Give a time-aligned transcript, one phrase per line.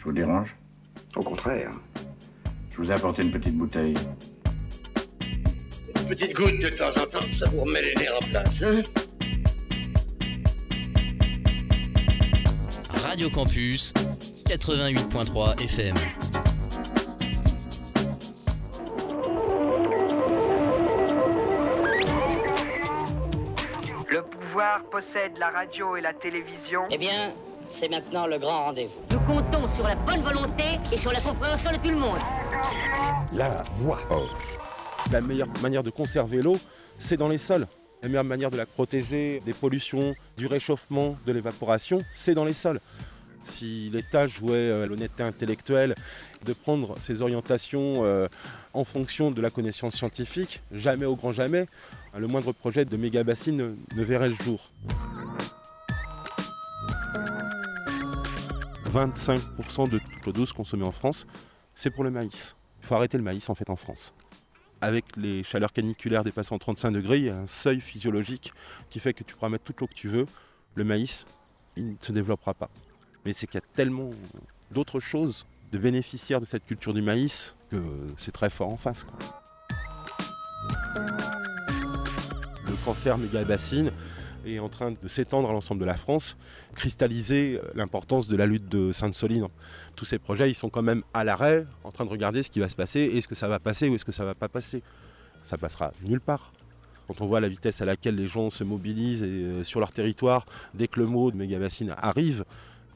[0.00, 0.48] Je vous dérange
[1.14, 1.70] Au contraire.
[2.70, 3.94] Je vous ai apporté une petite bouteille.
[5.94, 8.82] Une petite goutte de temps en temps, ça vous remet les nerfs en place, hein
[12.94, 13.92] Radio Campus
[14.46, 15.94] 88.3 FM.
[24.08, 26.84] Le pouvoir possède la radio et la télévision.
[26.90, 27.34] Eh bien,
[27.70, 29.00] c'est maintenant le grand rendez-vous.
[29.12, 32.18] Nous comptons sur la bonne volonté et sur la compréhension de tout le monde.
[33.32, 34.58] La voix off.
[35.12, 36.56] La meilleure manière de conserver l'eau,
[36.98, 37.66] c'est dans les sols.
[38.02, 42.54] La meilleure manière de la protéger des pollutions, du réchauffement, de l'évaporation, c'est dans les
[42.54, 42.80] sols.
[43.42, 45.94] Si l'État jouait euh, l'honnêteté intellectuelle
[46.44, 48.28] de prendre ses orientations euh,
[48.74, 51.66] en fonction de la connaissance scientifique, jamais au grand jamais,
[52.16, 54.60] le moindre projet de méga bassine ne, ne verrait le jour.
[58.90, 61.26] 25% de toute l'eau douce consommée en France,
[61.74, 62.56] c'est pour le maïs.
[62.82, 64.12] Il faut arrêter le maïs en fait en France.
[64.80, 68.52] Avec les chaleurs caniculaires dépassant 35 degrés, il y a un seuil physiologique
[68.88, 70.26] qui fait que tu pourras mettre toute l'eau que tu veux.
[70.74, 71.26] Le maïs,
[71.76, 72.70] il ne se développera pas.
[73.24, 74.10] Mais c'est qu'il y a tellement
[74.70, 77.82] d'autres choses de bénéficiaires de cette culture du maïs que
[78.16, 79.06] c'est très fort en face.
[82.66, 83.92] Le cancer méga-bassine
[84.46, 86.36] est en train de s'étendre à l'ensemble de la France,
[86.74, 89.48] cristalliser l'importance de la lutte de Sainte-Soline.
[89.96, 92.60] Tous ces projets, ils sont quand même à l'arrêt, en train de regarder ce qui
[92.60, 94.82] va se passer, est-ce que ça va passer ou est-ce que ça va pas passer.
[95.42, 96.52] Ça passera nulle part.
[97.10, 100.46] Quand on voit la vitesse à laquelle les gens se mobilisent euh, sur leur territoire,
[100.74, 102.44] dès que le mot de méga-bassine arrive,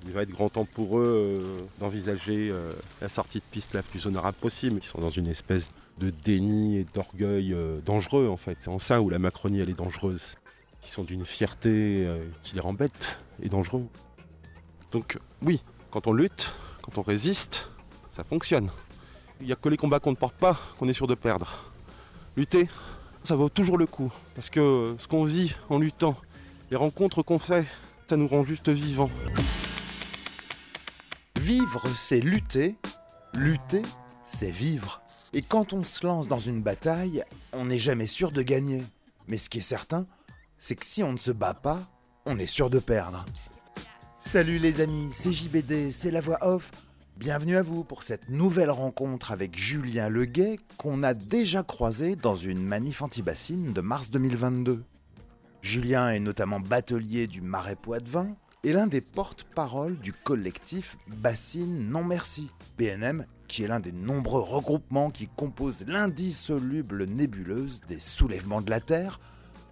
[0.06, 3.82] il va être grand temps pour eux euh, d'envisager euh, la sortie de piste la
[3.82, 4.78] plus honorable possible.
[4.80, 8.56] Ils sont dans une espèce de déni et d'orgueil dangereux en fait.
[8.60, 10.36] C'est en ça où la Macronie elle est dangereuse.
[10.84, 13.86] Ils sont d'une fierté euh, qui les rend bêtes et dangereux.
[14.92, 15.60] Donc oui,
[15.90, 17.68] quand on lutte, quand on résiste,
[18.10, 18.70] ça fonctionne.
[19.40, 21.72] Il n'y a que les combats qu'on ne porte pas qu'on est sûr de perdre.
[22.36, 22.68] Lutter,
[23.24, 24.12] ça vaut toujours le coup.
[24.34, 26.16] Parce que ce qu'on vit en luttant,
[26.70, 27.64] les rencontres qu'on fait,
[28.06, 29.10] ça nous rend juste vivants.
[31.40, 32.76] Vivre, c'est lutter.
[33.34, 33.82] Lutter,
[34.24, 35.02] c'est vivre.
[35.32, 38.84] Et quand on se lance dans une bataille, on n'est jamais sûr de gagner.
[39.26, 40.06] Mais ce qui est certain,
[40.66, 41.82] c'est que si on ne se bat pas,
[42.24, 43.26] on est sûr de perdre.
[44.18, 46.70] Salut les amis, c'est JBD, c'est la voix off.
[47.18, 52.34] Bienvenue à vous pour cette nouvelle rencontre avec Julien Leguet qu'on a déjà croisé dans
[52.34, 54.82] une manif anti-bassine de mars 2022.
[55.60, 62.04] Julien est notamment batelier du Marais Poitevin et l'un des porte-parole du collectif Bassine Non
[62.04, 62.48] Merci,
[62.78, 68.80] BNM, qui est l'un des nombreux regroupements qui composent l'indissoluble nébuleuse des soulèvements de la
[68.80, 69.20] Terre,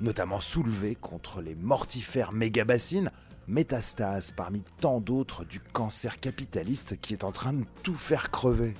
[0.03, 3.11] notamment soulevés contre les mortifères méga-bassines,
[3.49, 8.75] métastase parmi tant d'autres du cancer capitaliste qui est en train de tout faire crever.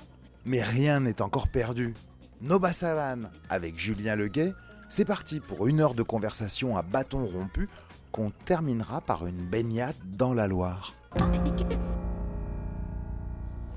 [0.45, 1.93] Mais rien n'est encore perdu.
[2.41, 4.53] Nobasaran avec Julien Leguet,
[4.89, 7.69] c'est parti pour une heure de conversation à bâton rompu
[8.11, 10.93] qu'on terminera par une baignade dans la Loire.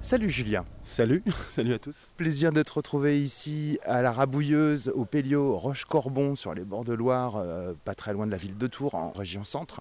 [0.07, 0.65] Salut Julien.
[0.85, 2.13] Salut, salut à tous.
[2.17, 6.93] Plaisir de te retrouver ici à la Rabouilleuse, au Pélio Roche-Corbon, sur les bords de
[6.93, 9.81] Loire, euh, pas très loin de la ville de Tours, en région centre.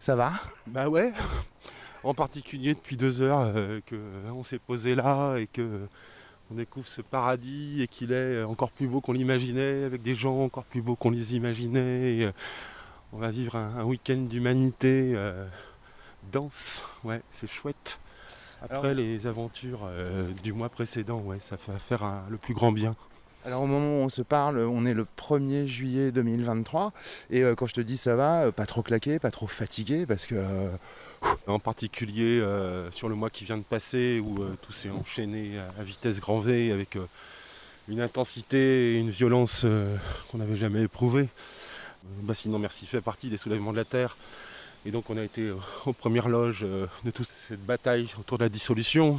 [0.00, 0.32] Ça va?
[0.66, 1.12] Bah ouais,
[2.02, 3.94] en particulier depuis deux heures euh, que
[4.34, 5.86] on s'est posé là et que
[6.50, 10.40] on découvre ce paradis et qu'il est encore plus beau qu'on l'imaginait, avec des gens
[10.40, 12.16] encore plus beaux qu'on les imaginait.
[12.16, 12.32] Et, euh,
[13.12, 15.46] on va vivre un, un week-end d'humanité euh,
[16.32, 18.00] dense, ouais, c'est chouette.
[18.62, 22.54] Après Alors- les aventures euh, du mois précédent, ouais, ça va faire un- le plus
[22.54, 22.94] grand bien.
[23.44, 26.92] Alors au moment où on se parle, on est le 1er juillet 2023
[27.30, 30.04] et euh, quand je te dis ça va, euh, pas trop claqué, pas trop fatigué
[30.04, 30.68] parce que euh,
[31.46, 35.80] En particulier euh, sur le mois qui vient de passer où tout s'est enchaîné à,
[35.80, 36.98] à vitesse grand V avec
[37.88, 39.64] une intensité et une violence
[40.30, 41.28] qu'on n'avait jamais éprouvée.
[41.28, 44.16] Euh, Bassine Non Merci fait partie des soulèvements de la Terre.
[44.86, 48.38] Et donc on a été euh, aux premières loges euh, de toute cette bataille autour
[48.38, 49.18] de la dissolution.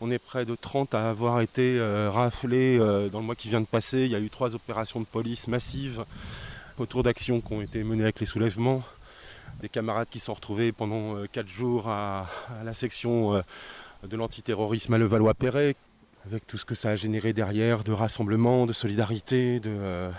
[0.00, 3.60] On est près de 30 à avoir été euh, raflés dans le mois qui vient
[3.60, 4.06] de passer.
[4.06, 6.06] Il y a eu trois opérations de police massives
[6.78, 8.82] autour d'actions qui ont été menées avec les soulèvements
[9.60, 12.30] des camarades qui sont retrouvés pendant quatre jours à,
[12.60, 13.42] à la section
[14.04, 15.74] de l'antiterrorisme à Levallois-Perret,
[16.26, 20.10] avec tout ce que ça a généré derrière, de rassemblement, de solidarité, de...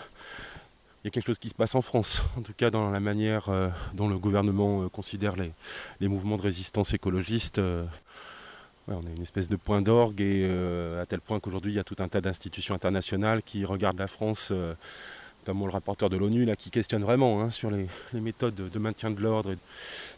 [1.04, 3.00] il y a quelque chose qui se passe en France, en tout cas dans la
[3.00, 7.60] manière euh, dont le gouvernement euh, considère les, mouvements de résistance écologiste.
[7.60, 7.86] euh,
[8.88, 10.46] on a une espèce de point d'orgue et
[11.00, 14.08] à tel point qu'aujourd'hui il y a tout un tas d'institutions internationales qui regardent la
[14.08, 14.52] France
[15.42, 19.12] notamment le rapporteur de l'ONU là, qui questionne vraiment hein, sur les, méthodes de, maintien
[19.12, 19.58] de l'ordre et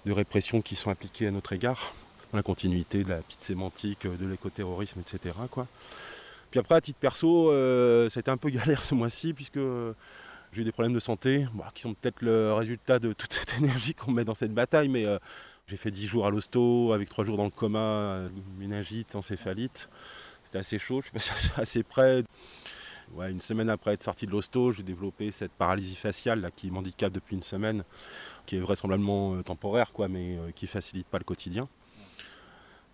[0.06, 1.94] de répression qui sont appliquées à notre égard.
[2.32, 5.36] dans la continuité de la petite sémantique, de l'écoterrorisme, etc.
[6.50, 7.52] Puis après, à titre perso,
[8.10, 9.60] ça a été un peu galère ce mois-ci, puisque
[10.52, 13.94] j'ai eu des problèmes de santé, qui sont peut-être le résultat de toute cette énergie
[13.94, 15.18] qu'on met dans cette bataille, mais euh,
[15.68, 19.90] j'ai fait 10 jours à l'hosto, avec 3 jours dans le coma, euh, méningite, encéphalite.
[20.44, 22.24] C'était assez chaud, je suis passé assez près.
[23.14, 26.72] Ouais, une semaine après être sorti de l'hosto, j'ai développé cette paralysie faciale là, qui
[26.72, 27.84] m'handicape depuis une semaine,
[28.46, 31.68] qui est vraisemblablement euh, temporaire, quoi, mais qui ne facilite pas le quotidien.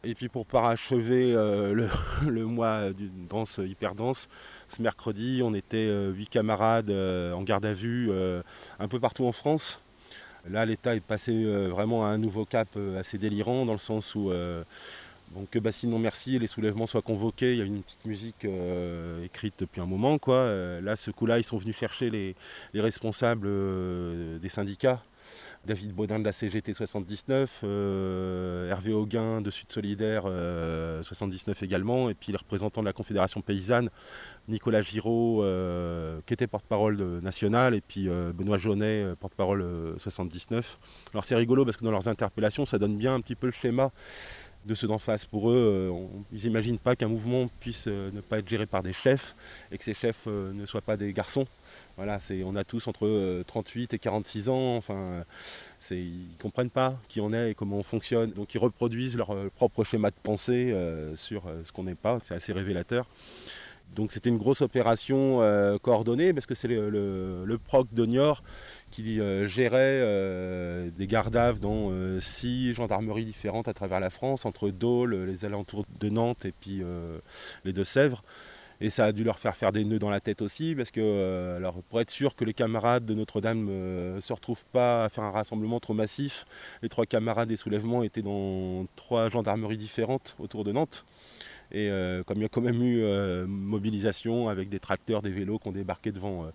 [0.08, 1.90] Et puis pour parachever euh,
[2.22, 4.30] le, mois d'une danse hyper dense,
[4.70, 8.10] ce mercredi, on était euh, huit camarades euh, en garde à vue
[8.80, 9.82] un peu partout en France.
[10.50, 14.32] Là, l'État est passé vraiment à un nouveau cap assez délirant, dans le sens où
[15.52, 17.52] que Bassine non merci les soulèvements soient convoqués.
[17.52, 18.48] Il y a une petite musique
[19.26, 20.20] écrite depuis un moment.
[20.20, 20.50] Quoi.
[20.82, 22.36] là, ce coup-là, ils sont venus chercher les
[22.82, 23.50] responsables
[24.40, 25.02] des syndicats
[25.68, 32.10] David Baudin de la CGT 79, euh, Hervé Auguin de Sud Solidaire 79 euh, également,
[32.10, 33.90] et puis les représentants de la Confédération paysanne,
[34.48, 40.80] Nicolas Giraud, euh, qui était porte-parole national, et puis Benoît Jaunet, porte-parole 79.
[41.14, 43.54] Alors c'est rigolo parce que dans leurs interpellations, ça donne bien un petit peu le
[43.54, 43.92] schéma
[44.66, 45.26] de ceux d'en face.
[45.26, 45.92] Pour eux,
[46.32, 49.36] ils n'imaginent pas qu'un mouvement puisse ne pas être géré par des chefs
[49.70, 51.46] et que ces chefs ne soient pas des garçons.
[51.98, 54.76] Voilà, on a tous entre 38 euh, et 46 ans.
[54.76, 55.24] Enfin,
[55.90, 58.30] ils ne comprennent pas qui on est et comment on fonctionne.
[58.34, 62.20] Donc ils reproduisent leur euh, propre schéma de pensée euh, sur ce qu'on n'est pas.
[62.22, 63.08] C'est assez révélateur.
[63.96, 65.40] Donc c'était une grosse opération
[65.82, 68.44] coordonnée parce que c'est le, proc de Niort
[68.92, 70.02] qui gérait
[70.92, 71.90] des gardaves dans
[72.20, 76.84] six gendarmeries différentes à travers la France, entre Dole, les alentours de Nantes et puis
[77.64, 78.24] les Deux-Sèvres.
[78.80, 81.02] Et ça a dû leur faire faire des nœuds dans la tête aussi, parce que
[81.02, 85.10] euh, pour être sûr que les camarades de Notre-Dame ne euh, se retrouvent pas à
[85.10, 86.46] faire un rassemblement trop massif,
[86.82, 91.06] les trois camarades des soulèvements étaient dans trois gendarmeries différentes autour de Nantes.
[91.72, 93.04] Et euh, comme il y a quand même eu
[93.48, 96.48] mobilisation avec des tracteurs, des vélos qui ont débarqué devant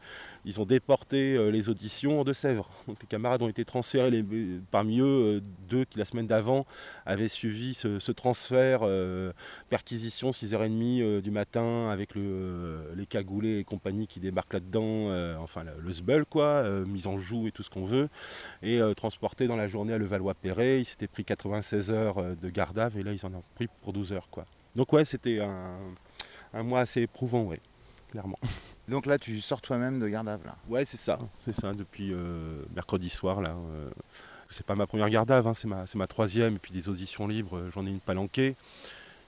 [0.45, 2.69] ils ont déporté euh, les auditions de Sèvres.
[2.89, 4.25] Les camarades ont été transférés,
[4.71, 6.67] parmi eux, euh, deux qui la semaine d'avant
[7.07, 9.33] avaient suivi ce, transfert, euh,
[9.71, 15.11] perquisition 6h30 du matin avec les cagoulés et compagnie qui débarquent là-dedans,
[15.41, 18.09] enfin le, sbul quoi, mise en joue et tout ce qu'on veut,
[18.63, 20.81] et transporté dans la journée à Levallois-Perret.
[20.81, 24.13] Ils s'étaient pris 96 heures de garde et là ils en ont pris pour 12
[24.13, 24.29] heures.
[24.31, 24.47] Quoi.
[24.75, 27.61] Donc ouais, c'était un, mois assez éprouvant, ouais,
[28.11, 28.39] clairement.
[28.89, 32.13] Donc là, tu sors toi-même de garde à là Ouais, c'est ça, c'est ça, depuis
[32.13, 33.51] euh, mercredi soir, là.
[33.51, 33.91] Euh,
[34.51, 37.27] c'est pas ma première garde à hein, c'est ma, ma, troisième, et puis des auditions
[37.27, 38.55] libres, euh, j'en ai une palanquée.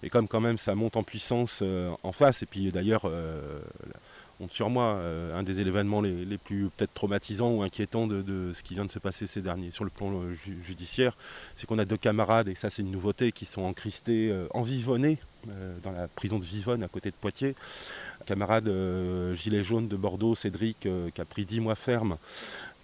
[0.03, 1.63] Et comme quand même ça monte en puissance
[2.03, 3.11] en face, et puis d'ailleurs,
[4.51, 5.01] sur moi,
[5.35, 8.99] un des événements les, plus peut-être traumatisants ou inquiétants de, ce qui vient de se
[8.99, 10.13] passer ces derniers sur le plan
[10.67, 11.17] judiciaire,
[11.57, 15.19] c'est qu'on a deux camarades, et ça c'est une nouveauté, qui sont encristés, envivonnés
[15.83, 17.55] dans la prison de Vivonne à côté de Poitiers
[18.25, 22.17] camarade euh, gilet jaune de Bordeaux, Cédric, euh, qui a pris 10 mois ferme.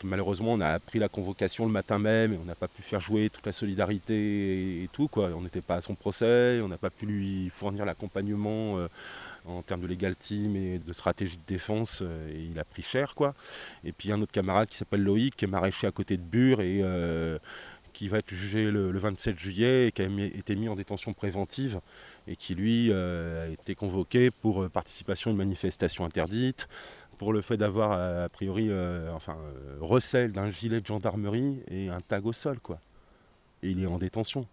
[0.03, 3.01] Malheureusement, on a pris la convocation le matin même et on n'a pas pu faire
[3.01, 5.09] jouer toute la solidarité et, tout.
[5.09, 5.31] Quoi.
[5.37, 8.89] On n'était pas à son procès, on n'a pas pu lui fournir l'accompagnement euh,
[9.47, 13.15] en termes de legal team et de stratégie de défense et il a pris cher.
[13.15, 13.35] Quoi.
[13.85, 16.61] Et puis un autre camarade qui s'appelle Loïc, qui est maraîcher à côté de Bure
[16.61, 16.83] et
[17.93, 21.81] qui va être jugé le, 27 juillet et qui a été mis en détention préventive
[22.27, 26.69] et qui lui euh, a été convoqué pour euh, participation à une manifestation interdite,
[27.19, 29.37] pour le fait d'avoir a priori euh, enfin,
[29.81, 32.59] recel d'un gilet de gendarmerie et un tag au sol.
[32.61, 32.79] quoi.
[33.63, 34.47] Et il est en détention.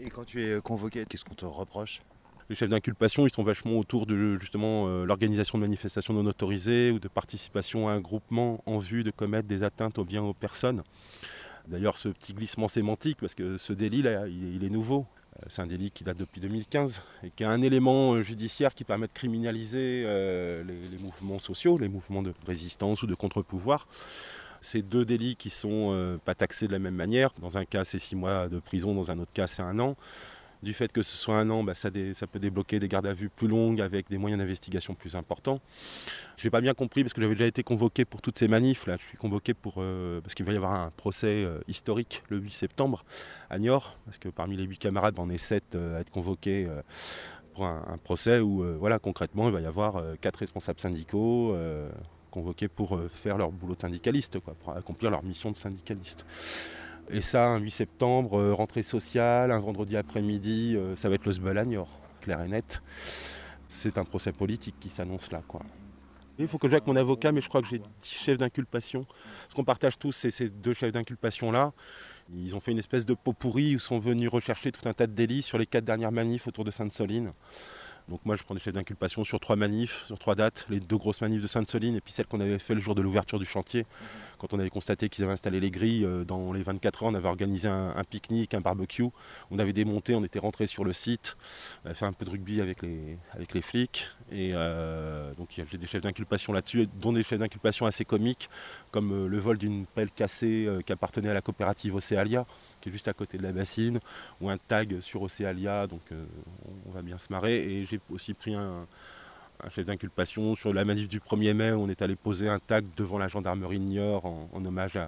[0.00, 2.00] Et quand tu es convoqué, qu'est-ce qu'on te reproche?
[2.48, 6.98] Les chefs d'inculpation, ils sont vachement autour de justement l'organisation de manifestations non autorisées ou
[6.98, 10.82] de participation à un groupement en vue de commettre des atteintes aux biens aux personnes.
[11.68, 15.04] D'ailleurs, ce petit glissement sémantique, parce que ce délit là, il est nouveau.
[15.38, 18.74] Euh, c'est un délit qui date depuis 2015 et qui a un élément euh, judiciaire
[18.74, 23.86] qui permet de criminaliser euh, les, mouvements sociaux, les mouvements de résistance ou de contre-pouvoir.
[24.60, 27.30] Ces deux délits qui sont pas taxés de la même manière.
[27.40, 29.94] Dans un cas, c'est six mois de prison, dans un autre cas, c'est un an
[30.62, 33.28] du fait que ce soit un an, bah, ça, peut débloquer des gardes à vue
[33.28, 35.60] plus longues avec des moyens d'investigation plus importants.
[36.36, 38.86] Je n'ai pas bien compris parce que j'avais déjà été convoqué pour toutes ces manifs.
[38.86, 38.96] Là.
[38.98, 42.38] Je suis convoqué pour, euh, parce qu'il va y avoir un procès euh, historique le
[42.38, 43.04] 8 septembre
[43.50, 46.68] à Niort, parce que parmi les huit camarades, on est sept euh, à être convoqués
[47.54, 51.56] pour un, procès où voilà, concrètement il va y avoir quatre responsables syndicaux
[52.30, 56.24] convoqués pour faire leur boulot syndicaliste, pour accomplir leur mission de syndicaliste.
[57.10, 61.24] Et ça, un 8 septembre, euh, rentrée sociale, un vendredi après-midi, euh, ça va être
[61.24, 61.88] le Sbelagnor,
[62.20, 62.82] clair et net.
[63.68, 65.42] C'est un procès politique qui s'annonce là.
[66.38, 69.06] Il faut que j'aille avec mon avocat, mais je crois que j'ai 10 chefs d'inculpation.
[69.48, 71.72] Ce qu'on partage tous, c'est ces deux chefs d'inculpation là.
[72.34, 75.06] Ils ont fait une espèce de pot pourri où sont venus rechercher tout un tas
[75.06, 77.32] de délits sur les quatre dernières manifs autour de Sainte-Soline.
[78.08, 80.96] Donc moi je prends des chefs d'inculpation sur trois manifs, sur trois dates, les deux
[80.96, 83.44] grosses manifs de Sainte-Soline et puis celle qu'on avait fait le jour de l'ouverture du
[83.44, 83.84] chantier,
[84.38, 87.14] quand on avait constaté qu'ils avaient installé les grilles, euh, dans les 24 heures on
[87.14, 89.04] avait organisé un, pique-nique, un barbecue,
[89.50, 91.36] on avait démonté, on était rentré sur le site,
[91.82, 95.48] on avait fait un peu de rugby avec les, avec les flics et euh, donc
[95.56, 98.50] j'ai des chefs d'inculpation là-dessus, dont des chefs d'inculpation assez comiques,
[98.90, 102.46] comme euh, le vol d'une pelle cassée euh, qui appartenait à la coopérative Océalia,
[102.80, 104.00] qui est juste à côté de la bassine,
[104.40, 106.02] ou un tag sur Océalia, donc
[106.86, 107.56] on va bien se marrer.
[107.56, 108.86] Et j'ai aussi pris un,
[109.64, 112.84] un chef d'inculpation sur la manif du 1er mai, on est allé poser un tag
[112.96, 114.98] devant la gendarmerie de Niort en, hommage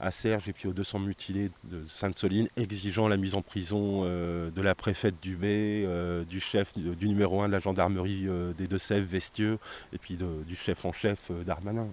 [0.00, 4.50] à, Serge et puis aux 200 mutilés de Sainte-Soline, exigeant la mise en prison euh,
[4.50, 8.52] de la préfète Dubé, euh, du chef du, du numéro 1 de la gendarmerie euh,
[8.52, 9.58] des Deux-Sèvres, Vestieux,
[9.92, 11.88] et puis du chef en chef Darmanin.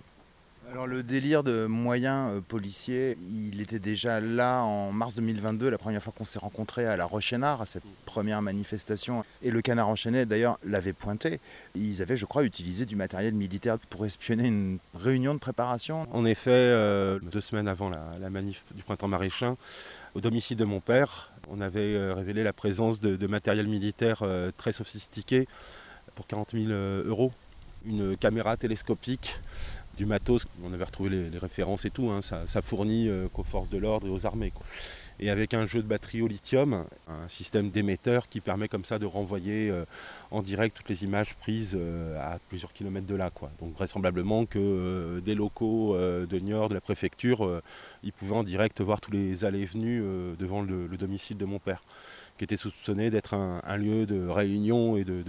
[0.72, 5.78] Alors le délire de moyens euh, policiers, il était déjà là en mars 2022, la
[5.78, 9.24] première fois qu'on s'est rencontrés à la Rochénard, à cette première manifestation.
[9.42, 11.40] Et le canard enchaîné d'ailleurs l'avait pointé.
[11.76, 16.08] Ils avaient, je crois, utilisé du matériel militaire pour espionner une réunion de préparation.
[16.12, 19.56] En effet, euh, deux semaines avant la, manif du printemps maréchal,
[20.16, 24.24] au domicile de mon père, on avait euh, révélé la présence de, de matériel militaire
[24.58, 25.48] très sophistiqué
[26.16, 27.32] pour 40 000 euh, euros.
[27.86, 29.40] Une caméra télescopique,
[29.98, 33.70] du matos, on avait retrouvé les, références et tout, hein, ça, fournit euh, qu'aux forces
[33.70, 34.52] de l'ordre et aux armées.
[35.20, 38.98] Et avec un jeu de batterie au lithium, un système d'émetteur qui permet comme ça
[38.98, 39.86] de renvoyer euh,
[40.32, 43.32] en direct toutes les images prises euh, à plusieurs kilomètres de là.
[43.60, 47.62] Donc vraisemblablement que des locaux de Niort, de la préfecture,
[48.04, 50.04] ils pouvaient en direct voir tous les allées et venues
[50.40, 51.84] devant le, le domicile de mon père,
[52.38, 55.24] qui était soupçonné d'être un, lieu de réunion et de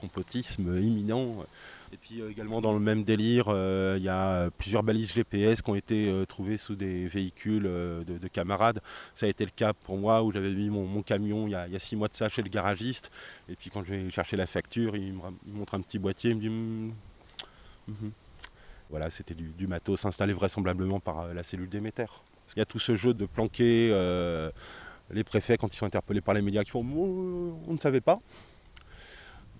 [0.00, 1.44] complotisme imminent.
[1.92, 5.12] Et puis euh, également dans le même délire, euh, il y a euh, plusieurs balises
[5.12, 8.80] GPS qui ont été trouvées sous des véhicules de, de camarades.
[9.14, 11.68] Ça a été le cas pour moi où j'avais mis mon, camion il y, a,
[11.68, 13.10] il six mois de ça chez le garagiste.
[13.48, 16.30] Et puis quand je vais chercher la facture, il me, il montre un petit boîtier,
[16.30, 16.48] il me dit...
[16.48, 16.92] Hmm,
[17.88, 18.12] mhm.
[18.88, 22.22] Voilà, c'était du, matos installé vraisemblablement par la cellule d'émetteur.
[22.48, 23.88] Qu'il y a tout ce jeu de planquer
[25.10, 28.20] les préfets quand ils sont interpellés par les médias qui font on ne savait pas.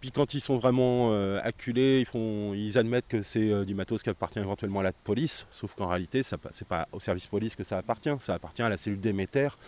[0.02, 4.10] Puis quand ils sont vraiment euh, acculés, ils, admettent que c'est euh, du matos qui
[4.10, 7.62] appartient éventuellement à la police, sauf qu'en réalité, ce n'est pas au service police que
[7.62, 9.60] ça appartient, ça appartient à la cellule d'émetteur.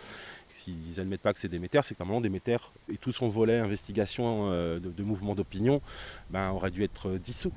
[0.53, 3.59] S'ils n'admettent pas que c'est d'émetteur, c'est qu'à un moment, d'émetteur et tout son volet
[3.59, 5.81] investigation euh, de, de mouvement d'opinion
[6.29, 7.53] ben, aurait dû être dissous,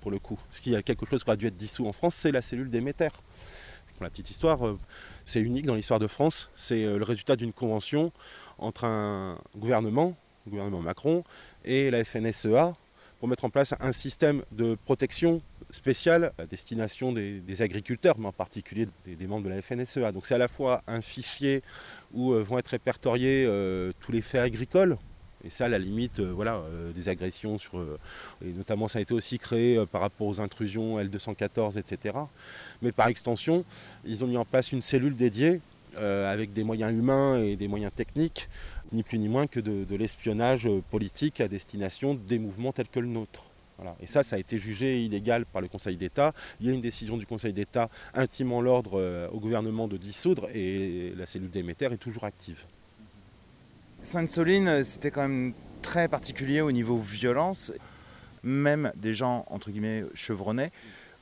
[0.00, 0.38] pour le coup.
[0.50, 2.70] Ce qui a quelque chose qui aurait dû être dissous en France, c'est la cellule
[2.70, 3.10] d'émetteur.
[3.96, 4.60] Pour la petite histoire,
[5.26, 8.12] c'est unique dans l'histoire de France, c'est le résultat d'une convention
[8.58, 11.24] entre un gouvernement, le gouvernement Macron,
[11.64, 12.74] et la FNSEA
[13.20, 18.32] pour mettre en place un système de protection spéciale à destination des, agriculteurs, mais en
[18.32, 20.10] particulier des, membres de la FNSEA.
[20.10, 21.62] Donc c'est à la fois un fichier
[22.14, 24.96] où euh, vont être répertoriés euh, tous les faits agricoles,
[25.44, 26.62] et ça, à la limite, euh, voilà,
[26.94, 27.82] des agressions sur,
[28.44, 32.16] et notamment ça a été aussi créé par rapport aux intrusions L214, etc.
[32.80, 33.64] Mais par extension,
[34.06, 35.60] ils ont mis en place une cellule dédiée
[35.96, 38.48] avec des moyens humains et des moyens techniques,
[38.92, 43.06] ni plus ni moins que de, l'espionnage politique à destination des mouvements tels que le
[43.06, 43.44] nôtre.
[43.78, 43.96] Voilà.
[44.02, 46.34] Et ça, ça a été jugé illégal par le Conseil d'État.
[46.60, 50.48] Il y a une décision du Conseil d'État intimant l'ordre euh, au gouvernement de dissoudre
[50.54, 52.64] et la cellule d'émetteur est toujours active.
[54.02, 57.72] Sainte-Soline, c'était quand même très particulier au niveau violence.
[58.42, 60.70] Même des gens, entre guillemets, chevronnés,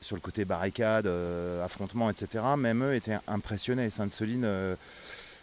[0.01, 3.89] sur le côté barricade, euh, affrontement, etc., même eux étaient impressionnés.
[3.89, 4.75] Sainte-Soline, euh,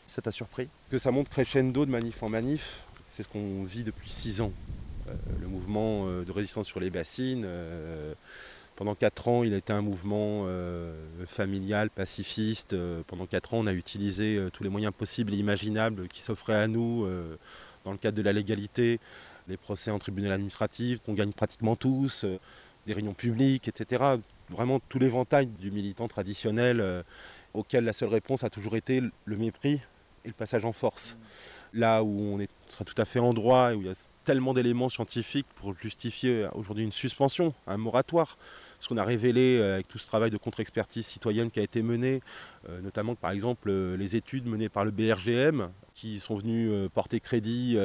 [0.07, 0.69] ça t'a surpris?
[0.91, 4.53] Que ça monte crescendo de manif en manif, c'est ce qu'on vit depuis six ans.
[5.09, 8.13] Euh, le mouvement euh, de résistance sur les bassines, euh,
[8.75, 10.47] pendant quatre ans, il a été un mouvement
[11.25, 12.77] familial, pacifiste.
[13.07, 16.69] Pendant quatre ans, on a utilisé tous les moyens possibles et imaginables qui s'offraient à
[16.69, 17.09] nous
[17.87, 19.01] dans le cadre de la légalité,
[19.49, 22.27] les procès en tribunal administratif qu'on gagne pratiquement tous,
[22.87, 24.17] des réunions publiques, etc.
[24.51, 27.03] Vraiment tout l'éventail du militant traditionnel
[27.55, 29.81] auquel la seule réponse a toujours été le mépris
[30.27, 31.17] et le passage en force.
[31.73, 33.95] Là où on sera tout à fait en droit et où il y a
[34.27, 38.37] tellement d'éléments scientifiques pour justifier aujourd'hui une suspension, un moratoire.
[38.81, 41.81] Ce qu'on a révélé euh, avec tout ce travail de contre-expertise citoyenne qui a été
[41.81, 42.21] mené,
[42.69, 47.21] euh, notamment par exemple euh, les études menées par le BRGM qui sont venues porter
[47.21, 47.79] crédit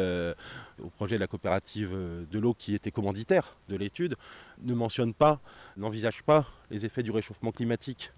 [0.83, 1.91] au projet de la coopérative
[2.29, 4.17] de l'eau qui était commanditaire de l'étude,
[4.63, 5.39] ne mentionnent pas,
[5.77, 8.11] n'envisagent pas les effets du réchauffement climatique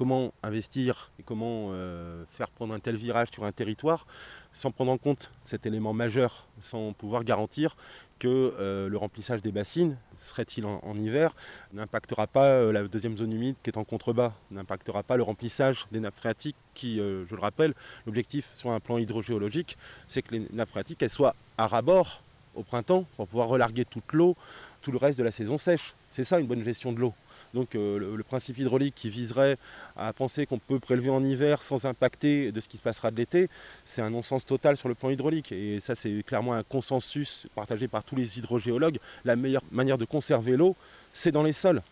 [0.00, 4.06] comment investir et comment euh, faire prendre un tel virage sur un territoire
[4.54, 7.76] sans prendre en compte cet élément majeur, sans pouvoir garantir
[8.18, 11.34] que euh, le remplissage des bassines, serait-il en, hiver,
[11.74, 15.86] n'impactera pas euh, la deuxième zone humide qui est en contrebas, n'impactera pas le remplissage
[15.92, 17.74] des nappes phréatiques qui, je le rappelle,
[18.06, 19.76] l'objectif sur un plan hydrogéologique,
[20.08, 22.22] c'est que les nappes phréatiques soient à rabord
[22.54, 24.34] au printemps pour pouvoir relarguer toute l'eau
[24.80, 25.94] tout le reste de la saison sèche.
[26.10, 27.12] C'est ça une bonne gestion de l'eau.
[27.54, 29.56] Donc euh, le, principe hydraulique qui viserait
[29.96, 33.16] à penser qu'on peut prélever en hiver sans impacter de ce qui se passera de
[33.16, 33.48] l'été,
[33.84, 35.50] c'est un non-sens total sur le plan hydraulique.
[35.52, 38.98] Et ça, c'est clairement un consensus partagé par tous les hydrogéologues.
[39.24, 40.76] La meilleure manière de conserver l'eau,
[41.12, 41.82] c'est dans les sols.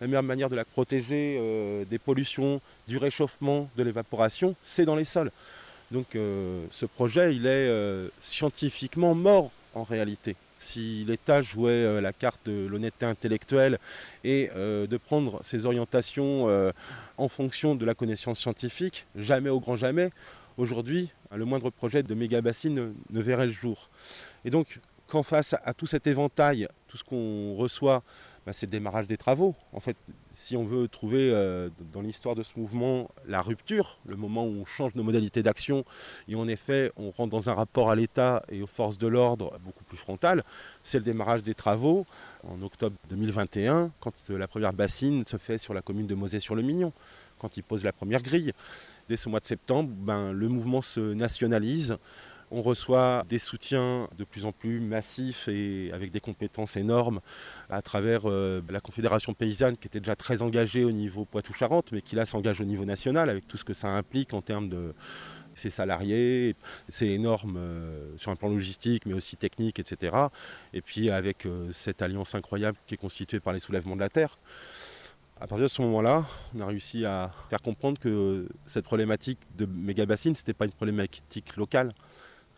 [0.00, 4.96] La meilleure manière de la protéger euh, des pollutions, du réchauffement, de l'évaporation, c'est dans
[4.96, 5.30] les sols.
[5.90, 7.70] Donc euh, ce projet, il est
[8.20, 13.78] scientifiquement mort en réalité si l'État jouait euh, la carte de l'honnêteté intellectuelle
[14.24, 16.70] et euh, de prendre ses orientations euh,
[17.16, 20.10] en fonction de la connaissance scientifique, jamais au grand jamais,
[20.58, 23.88] aujourd'hui, le moindre projet de méga bassine ne, verrait le jour.
[24.44, 28.02] Et donc, qu'en face à tout cet éventail, tout ce qu'on reçoit
[28.50, 29.54] bah, c'est le démarrage des travaux.
[29.72, 29.96] En fait,
[30.32, 34.50] si on veut trouver euh, dans l'histoire de ce mouvement la rupture, le moment où
[34.60, 35.84] on change nos modalités d'action
[36.26, 39.56] et en effet on rentre dans un rapport à l'État et aux forces de l'ordre
[39.64, 40.42] beaucoup plus frontal,
[40.82, 42.06] c'est le démarrage des travaux
[42.42, 46.92] en octobre 2021, quand la première bassine se fait sur la commune de Mosée-sur-le-Mignon,
[47.38, 48.52] quand il pose la première grille.
[49.08, 51.98] Dès ce mois de septembre, ben, le mouvement se nationalise.
[52.52, 57.20] On reçoit des soutiens de plus en plus massifs et avec des compétences énormes
[57.68, 62.02] à travers euh, la Confédération paysanne qui était déjà très engagée au niveau Poitou-Charentes, mais
[62.02, 64.94] qui là s'engage au niveau national avec tout ce que ça implique en termes de
[65.54, 66.56] ses salariés,
[66.88, 70.16] c'est énorme euh, sur un plan logistique, mais aussi technique, etc.
[70.72, 74.08] Et puis avec euh, cette alliance incroyable qui est constituée par les soulèvements de la
[74.08, 74.38] terre.
[75.40, 79.64] À partir de ce moment-là, on a réussi à faire comprendre que cette problématique de
[79.64, 81.92] méga bassine, ce n'était pas une problématique locale,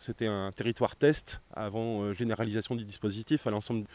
[0.03, 3.85] c'était un territoire test avant euh, généralisation du dispositif à l'ensemble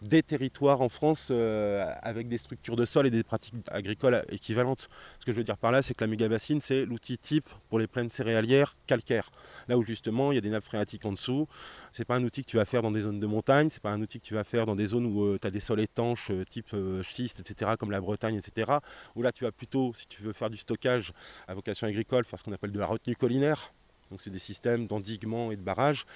[0.00, 4.88] des territoires en France euh, avec des structures de sol et des pratiques agricoles équivalentes.
[5.20, 7.78] Ce que je veux dire par là, c'est que la méga-bassine, c'est l'outil type pour
[7.78, 9.30] les plaines céréalières calcaires.
[9.68, 11.46] Là où justement il y a des nappes phréatiques en dessous.
[11.92, 13.90] C'est pas un outil que tu vas faire dans des zones de montagne, c'est pas
[13.90, 15.80] un outil que tu vas faire dans des zones où euh, tu as des sols
[15.80, 18.72] étanches type schiste, etc., comme la Bretagne, etc.
[19.16, 21.12] Où là tu vas plutôt, si tu veux faire du stockage
[21.46, 23.72] à vocation agricole, faire ce qu'on appelle de la retenue collinaire
[24.10, 26.06] donc c'est des systèmes d'endiguement et de barrage.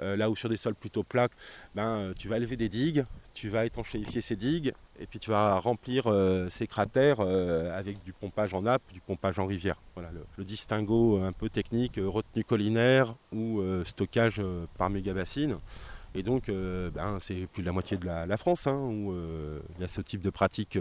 [0.00, 1.28] Euh, là où sur des sols plutôt plats,
[1.74, 5.30] ben, euh, tu vas élever des digues, tu vas étanchéifier ces digues et puis tu
[5.30, 9.76] vas remplir euh, ces cratères avec du pompage en nappe, du pompage en rivière.
[9.94, 14.42] Voilà le, distinguo un peu technique, retenue collinaire ou stockage
[14.76, 15.58] par méga-bassine.
[16.14, 19.14] Et donc, ben, c'est plus de la moitié de la, France hein, où
[19.76, 20.78] il y a ce type de pratique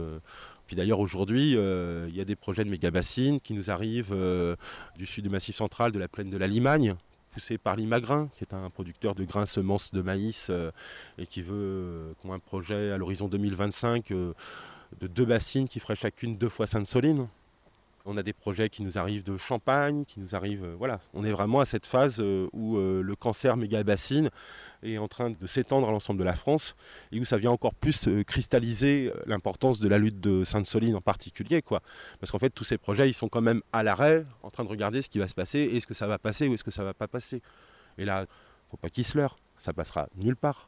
[0.71, 4.13] puis d'ailleurs aujourd'hui, euh, il y a des projets de méga bassines qui nous arrivent
[4.13, 4.55] euh,
[4.95, 6.95] du sud du Massif central, de la plaine de la Limagne,
[7.31, 10.71] poussé par l'Imagrin, qui est un producteur de grains semences de maïs euh,
[11.17, 14.33] et qui veut qu'on un projet à l'horizon 2025 de
[15.01, 17.27] deux bassines qui feraient chacune deux fois Sainte-Soline.
[18.05, 20.67] On a des projets qui nous arrivent de Champagne, qui nous arrivent.
[20.77, 24.29] voilà, on est vraiment à cette phase où le cancer méga bassine
[24.83, 26.75] est en train de s'étendre à l'ensemble de la France
[27.11, 30.95] et où ça vient encore plus euh, cristalliser euh, l'importance de la lutte de Sainte-Soline
[30.95, 31.61] en particulier.
[31.61, 34.69] Parce qu'en fait, tous ces projets, ils sont quand même à l'arrêt, en train de
[34.69, 36.83] regarder ce qui va se passer, est-ce que ça va passer ou est-ce que ça
[36.83, 37.41] va pas passer.
[37.97, 38.25] Et là,
[38.69, 40.67] faut pas qu'ils se leurrent, ça passera nulle part.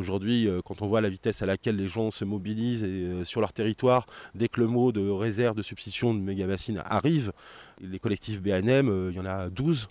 [0.00, 2.86] Aujourd'hui, euh, quand on voit la vitesse à laquelle les gens se mobilisent
[3.24, 7.32] sur leur territoire, dès que le mot de réserve de substitution de méga-bassines arrive,
[7.80, 9.88] les collectifs BNM, il y en a 12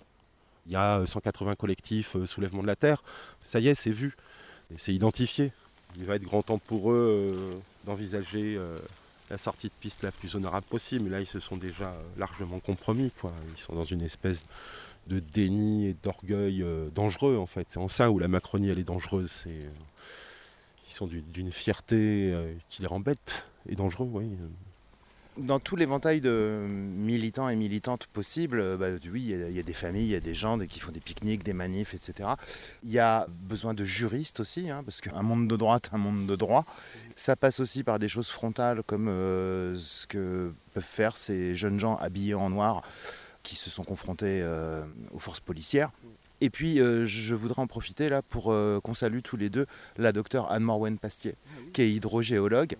[0.66, 3.02] il y a 180 collectifs euh, soulèvement de la terre.
[3.42, 4.16] Ça y est, c'est vu.
[4.76, 5.52] C'est identifié.
[5.96, 8.78] Il va être grand temps pour eux euh, d'envisager euh,
[9.30, 11.04] la sortie de piste la plus honorable possible.
[11.04, 13.10] Mais là, ils se sont déjà largement compromis.
[13.24, 14.46] Ils sont dans une espèce
[15.10, 17.66] de déni et d'orgueil dangereux, en fait.
[17.70, 19.30] C'est en ça où la Macronie, elle est dangereuse.
[19.30, 19.68] C'est,
[20.88, 22.34] ils sont d'une fierté
[22.68, 24.26] qui les rend bêtes et dangereux, oui
[25.40, 29.72] dans tout l'éventail de militants et militantes possibles, euh, bah, oui, il y, a des
[29.72, 32.30] familles, il y a des gens qui font des pique-niques, des manifs, etc.
[32.82, 36.26] Il y a besoin de juristes aussi, hein, parce qu'un monde de droite, un monde
[36.26, 36.64] de droit.
[37.16, 41.78] Ça passe aussi par des choses frontales comme euh, ce que peuvent faire ces jeunes
[41.78, 42.82] gens habillés en noir
[43.42, 45.90] qui se sont confrontés euh, aux forces policières.
[46.42, 48.44] Et puis, je voudrais en profiter là pour
[48.82, 49.66] qu'on salue tous les deux
[49.98, 51.34] la docteure Anne-Morwen Pastier,
[51.74, 52.78] qui est hydrogéologue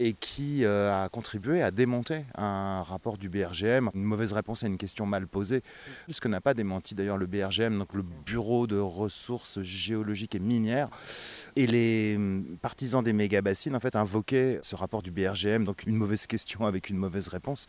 [0.00, 4.66] et qui euh, a contribué à démonter un rapport du BRGM, une mauvaise réponse à
[4.66, 5.62] une question mal posée,
[6.04, 10.88] puisque n'a pas démenti d'ailleurs le BRGM, donc le Bureau de ressources géologiques et minières.
[11.54, 15.96] Et les hum, partisans des méga-bassines en fait invoquaient ce rapport du BRGM, donc une
[15.96, 17.66] mauvaise question avec une mauvaise réponse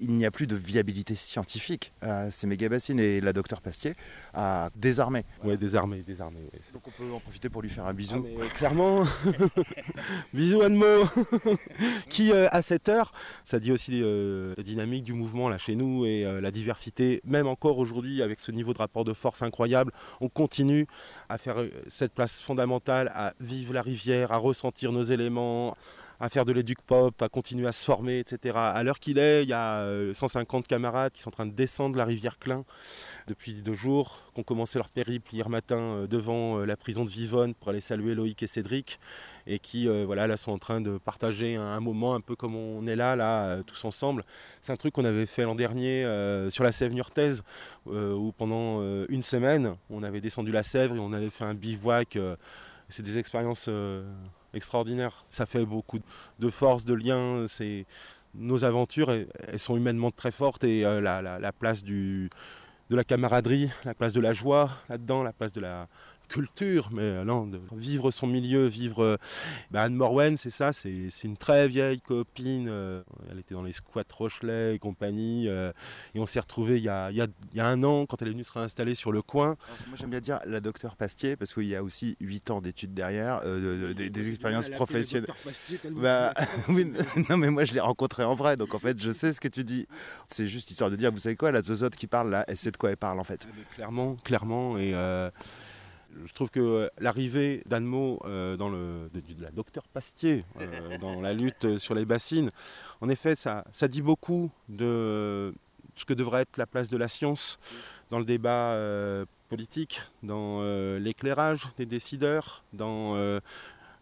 [0.00, 3.94] il n'y a plus de viabilité scientifique à ces méga-bassines et la docteur Pastier
[4.34, 5.24] a désarmé.
[5.44, 6.40] Ouais, désarmé, désarmé.
[6.52, 6.60] ouais.
[6.72, 8.20] Donc on peut en profiter pour lui faire un Ah, bisou.
[8.22, 9.04] mais, euh, clairement,
[10.34, 11.04] bisous Anmo,
[12.08, 13.12] qui euh, à cette heure,
[13.44, 17.20] ça dit aussi euh, la dynamique du mouvement là chez nous et euh, la diversité,
[17.24, 20.86] même encore aujourd'hui avec ce niveau de rapport de force incroyable, on continue
[21.28, 25.76] à faire euh, cette place fondamentale, à vivre la rivière, à ressentir nos éléments,
[26.20, 28.56] à faire de l'éduc pop, à continuer à se former, etc.
[28.56, 31.52] À l'heure qu'il est, il y a euh, 150 camarades qui sont en train de
[31.52, 32.64] descendre la rivière Klein
[33.26, 37.04] depuis deux jours, qui ont commencé leur périple hier matin euh, devant euh, la prison
[37.04, 38.98] de Vivonne pour aller saluer Loïc et Cédric,
[39.46, 42.54] et qui euh, voilà, là, sont en train de partager un, moment un peu comme
[42.54, 44.24] on est là, là, euh, tous ensemble.
[44.60, 47.42] C'est un truc qu'on avait fait l'an dernier euh, sur la Sèvre niortaise,
[47.88, 51.44] euh, où pendant euh, une semaine, on avait descendu la Sèvre et on avait fait
[51.44, 52.16] un bivouac.
[52.16, 52.36] euh,
[52.88, 53.70] c'est des expériences
[54.54, 55.24] extraordinaires.
[55.28, 55.98] Ça fait beaucoup
[56.38, 57.46] de force, de liens.
[57.48, 57.86] C'est
[58.34, 62.28] nos aventures, elles, sont humainement très fortes et euh, la, la- la place de
[62.90, 65.88] la camaraderie, la place de la joie là-dedans, la place de la
[66.30, 69.02] culture, mais non, de vivre son milieu, vivre.
[69.02, 69.16] euh,
[69.70, 72.68] bah, Anne Morwen, c'est ça, c'est c'est une très vieille copine.
[72.70, 75.48] euh, elle était dans les squats Rochelet et compagnie.
[75.48, 75.72] euh,
[76.14, 78.06] et on s'est retrouvés il y, a, il y a- il y a un an
[78.06, 79.56] quand elle est venue se réinstaller sur le coin.
[79.66, 82.60] Alors, Moi j'aime bien dire la docteur Pastier parce qu'il y a aussi 8 ans
[82.60, 85.26] d'études derrière, euh, de- de- des, des expériences professionnelles.
[86.00, 86.32] Bah,
[86.68, 86.92] oui,
[87.28, 89.48] non mais moi je l'ai rencontrée en vrai, donc en fait je sais ce que
[89.48, 89.86] tu dis.
[90.28, 92.70] C'est juste histoire de dire, vous savez quoi, la zozote qui parle là, elle sait
[92.70, 93.46] de quoi elle parle en fait.
[93.48, 94.78] Ah, mais Clairement, clairement.
[94.78, 95.30] Et euh,
[96.26, 101.20] je trouve que l'arrivée d'Anmo euh, dans le, de, de la docteur Pastier euh, dans
[101.20, 102.50] la lutte sur les bassines,
[103.00, 105.54] en effet, ça, ça dit beaucoup de
[105.96, 107.58] ce que devrait être la place de la science
[108.10, 113.40] dans le débat euh, politique, dans euh, l'éclairage des décideurs, dans euh,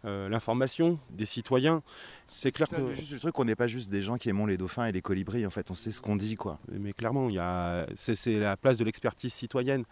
[0.05, 1.81] euh, l'information des citoyens.
[2.27, 2.93] C'est clair ça, que...
[2.93, 5.01] juste le truc, on n'est pas juste des gens qui aimons les dauphins et les
[5.01, 6.59] colibris, en fait, on sait ce qu'on dit quoi.
[6.71, 9.83] Mais clairement, il y a, c'est, c'est la place de l'expertise citoyenne.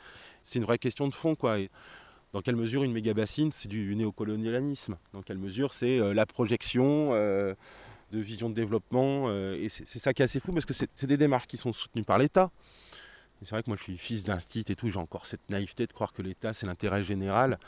[0.44, 1.60] C'est une vraie question de fond, quoi.
[1.60, 1.70] Et
[2.34, 4.98] dans quelle mesure une méga bassine, c'est du néocolonialisme?
[5.14, 7.54] Dans quelle mesure c'est euh, la projection euh,
[8.12, 11.06] de vision de développement euh, Et c'est, ça qui est assez fou, parce que c'est,
[11.06, 12.52] des démarches qui sont soutenues par l'État.
[13.42, 15.94] C'est vrai que moi, je suis fils d'instit et tout, j'ai encore cette naïveté de
[15.94, 17.60] croire que l'État, c'est l'intérêt général.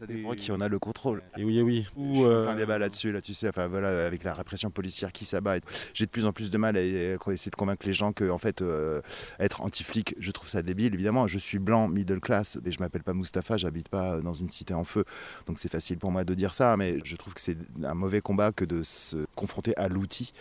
[0.00, 1.22] Ça dépend qui en a le contrôle.
[1.36, 1.86] Et oui, oui.
[1.94, 5.12] Je Ou, euh, un débat là-dessus, là, tu sais, enfin voilà, avec la répression policière
[5.12, 5.58] qui s'abat.
[5.58, 5.60] et.
[5.92, 8.38] J'ai de plus en plus de mal à, essayer de convaincre les gens que, en
[8.38, 9.02] fait, euh,
[9.38, 10.94] être anti-flic, je trouve ça débile.
[10.94, 14.48] Évidemment, je suis blanc, middle class, mais je m'appelle pas Mustapha, j'habite pas dans une
[14.48, 15.04] cité en feu,
[15.46, 18.22] donc c'est facile pour moi de dire ça, mais je trouve que c'est un mauvais
[18.22, 20.32] combat que de se confronter à l'outil.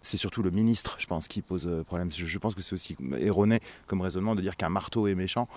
[0.00, 2.10] C'est surtout le ministre, je pense, qui pose euh, problème.
[2.10, 5.48] Je pense que c'est aussi erroné comme raisonnement de dire qu'un marteau est méchant.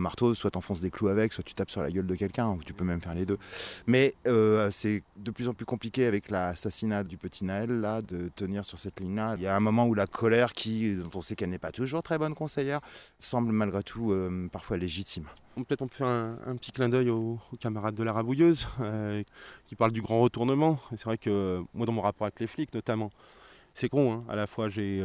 [0.00, 2.62] Marteau, soit t'enfonces des clous avec, soit tu tapes sur la gueule de quelqu'un, ou
[2.62, 3.38] tu peux même faire les deux.
[3.86, 8.28] Mais euh, c'est de plus en plus compliqué avec l'assassinat du petit Naël, là, de
[8.28, 9.34] tenir sur cette ligne-là.
[9.36, 11.72] Il y a un moment où la colère, qui, dont on sait qu'elle n'est pas
[11.72, 12.80] toujours très bonne conseillère,
[13.18, 15.24] semble malgré tout euh, parfois légitime.
[15.56, 19.22] Peut-être on peut faire un, petit clin d'œil aux, camarades de la rabouilleuse euh,
[19.66, 20.78] qui parlent du grand retournement.
[20.92, 23.10] Et c'est vrai que moi, dans mon rapport avec les flics notamment,
[23.72, 25.02] c'est con, hein, à la fois j'ai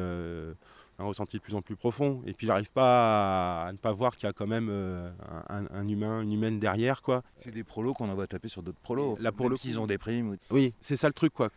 [1.00, 3.92] un ressenti de plus en plus profond et puis j'arrive pas à, à ne pas
[3.94, 5.10] voir qu'il y a quand même euh,
[5.50, 7.02] un, un humain, une humaine derrière.
[7.02, 7.24] quoi.
[7.36, 9.16] C'est des prolos qu'on envoie taper sur d'autres prolos.
[9.20, 10.30] Là, pour même le ont des primes.
[10.32, 11.50] ou- Oui, c'est ça le truc, quoi.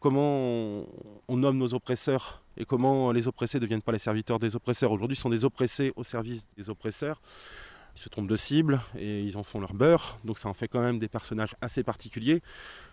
[0.00, 0.86] Comment on,
[1.28, 4.92] on nomme nos oppresseurs et comment les oppressés ne deviennent pas les serviteurs des oppresseurs?
[4.92, 7.20] Aujourd'hui, ce sont des oppressés au service des oppresseurs.
[7.96, 10.18] Ils se trompent de cible et ils en font leur beurre.
[10.24, 12.42] Donc ça en fait quand même des personnages assez particuliers.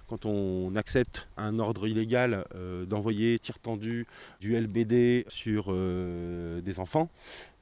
[0.08, 4.08] Quand on accepte un ordre illégal euh, d'envoyer tir tendu
[4.40, 7.10] du LBD sur euh, des enfants,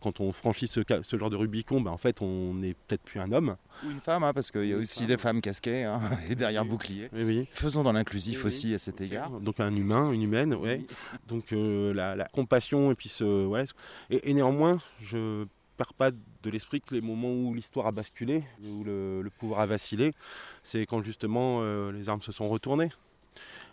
[0.02, 0.84] quand on franchit ce,
[1.18, 3.56] genre de Rubicon, ben en fait on n'est peut-être plus un homme.
[3.86, 5.08] Ou une femme, hein, parce qu'il y a aussi femme.
[5.08, 7.10] des femmes casquées hein, et derrière bouclier.
[7.14, 7.48] Oui, oui.
[7.54, 9.32] Faisons dans l'inclusif aussi à cet égard.
[9.40, 10.86] Donc un humain, une humaine, ouais.
[11.28, 13.64] Donc euh, la, la compassion et puis ce, ouais.
[14.12, 15.46] Et, et néanmoins, je
[15.94, 19.65] pas de l'esprit que les moments où l'histoire a basculé, où le, le pouvoir a
[19.65, 20.13] vacillé,
[20.63, 22.91] c'est quand justement euh, les armes se sont retournées.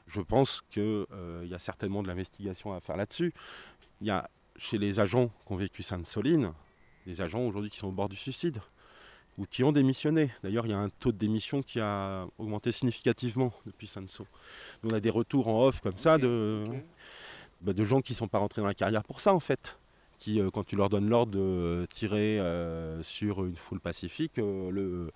[0.07, 1.07] Je pense qu'il
[1.44, 3.35] y a certainement de l'investigation à faire là-dessus.
[4.01, 6.53] Il y a chez les agents qui ont vécu Sainte-Soline,
[7.07, 8.61] des agents aujourd'hui qui sont au bord du suicide
[9.38, 10.31] ou qui ont démissionné.
[10.42, 13.90] D'ailleurs, il y a un taux de démission qui a augmenté significativement depuis.
[13.97, 16.64] Nous, on a des retours en off comme ça de,
[17.61, 19.79] bah, de gens qui ne sont pas rentrés dans la carrière pour ça, en fait.
[20.19, 25.11] Qui, euh, quand tu leur donnes l'ordre de tirer euh, sur une foule pacifique, euh,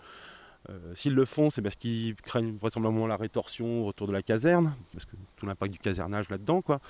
[0.71, 4.75] euh, s'ils le font, c'est parce qu'ils craignent vraisemblablement la rétorsion autour de la caserne,
[4.93, 6.81] parce que tout l'impact du casernage là-dedans, quoi.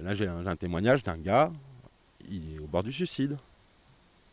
[0.00, 1.50] Là, j'ai un, témoignage d'un gars,
[2.28, 3.38] il est au bord du suicide,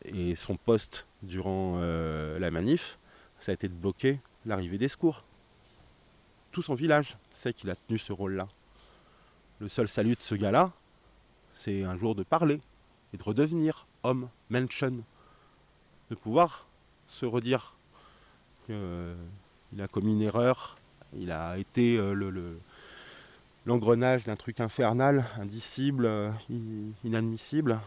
[0.04, 3.00] et son poste durant euh, la manif,
[3.40, 5.24] ça a été de bloquer l'arrivée des secours.
[6.52, 8.48] Tout son village sait qu'il a tenu ce rôle-là.
[9.60, 10.72] Le seul salut de ce gars-là,
[11.54, 12.60] c'est un jour de parler
[13.16, 15.04] et de redevenir homme, Menschen.
[16.10, 16.68] De pouvoir
[17.08, 17.76] se redire
[18.66, 18.76] qu'il
[19.82, 20.76] a commis une erreur,
[21.18, 22.60] il a été euh, le,
[23.66, 26.30] l'engrenage d'un truc infernal, indicible, euh,
[27.06, 27.80] inadmissible,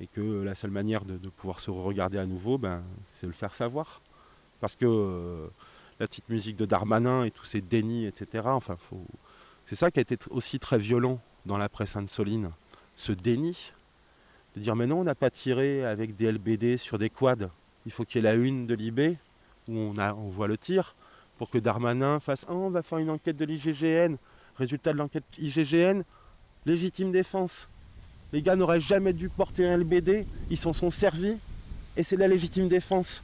[0.00, 3.54] et que la seule manière de, pouvoir se regarder à nouveau, ben, c'est le faire
[3.54, 4.00] savoir.
[4.60, 5.48] Parce que euh,
[5.98, 9.04] la petite musique de Darmanin et tous ces dénis, etc., enfin, faut...
[9.66, 12.52] c'est ça qui a été aussi très violent dans la presse insoline,
[12.94, 13.72] ce déni,
[14.56, 17.50] de dire mais non, on n'a pas tiré avec des LBD sur des quads,
[17.86, 19.16] il faut qu'il y ait la une de l'IB,
[19.68, 20.94] où on, a, voit le tir,
[21.38, 24.16] pour que Darmanin fasse oh, on va faire une enquête de l'IGGN.
[24.56, 26.02] Résultat de l'enquête IGGN,
[26.66, 27.68] légitime défense.
[28.32, 31.36] Les gars n'auraient jamais dû porter un LBD, ils s'en sont servis,
[31.96, 33.22] et c'est la légitime défense.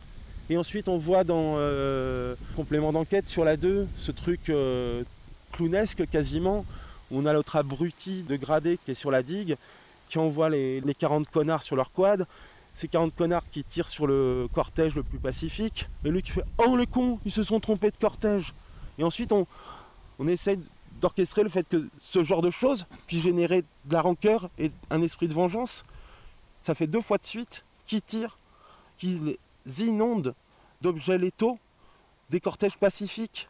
[0.49, 5.03] Et ensuite, on voit dans euh, complément d'enquête sur la 2, ce truc euh,
[5.53, 6.65] clownesque quasiment,
[7.11, 9.57] on a l'autre abruti de gradé qui est sur la digue,
[10.09, 12.27] qui envoie les, les 40 connards sur leur quad,
[12.75, 16.45] ces 40 connards qui tirent sur le cortège le plus pacifique, et lui qui fait
[16.67, 18.53] Oh les cons, ils se sont trompés de cortège.
[18.99, 19.47] Et ensuite on,
[20.19, 20.59] on essaye
[21.01, 25.03] d'orchestrer le fait que ce genre de choses puisse générer de la rancœur et un
[25.03, 25.85] esprit de vengeance.
[26.63, 28.39] Ça fait deux fois de suite qui tirent,
[28.99, 29.21] qui
[29.67, 30.35] les inondent
[30.81, 31.59] d'objets létaux
[32.31, 33.49] des cortèges pacifiques.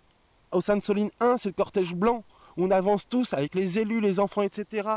[0.53, 2.25] Au Sainte-Soline 1, c'est le cortège blanc,
[2.57, 4.89] où on avance tous avec les élus, les enfants, etc.,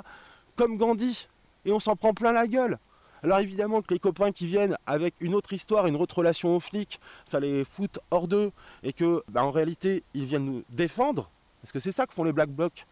[0.56, 1.28] comme Gandhi,
[1.68, 2.80] et on s'en prend plein la gueule.
[3.24, 6.60] Alors évidemment que les copains qui viennent avec une autre histoire, une autre relation aux
[6.60, 8.52] flics, ça les fout hors d'eux
[8.84, 11.30] et que bah, en réalité ils viennent nous défendre,
[11.62, 12.86] parce que c'est ça que font les black blocs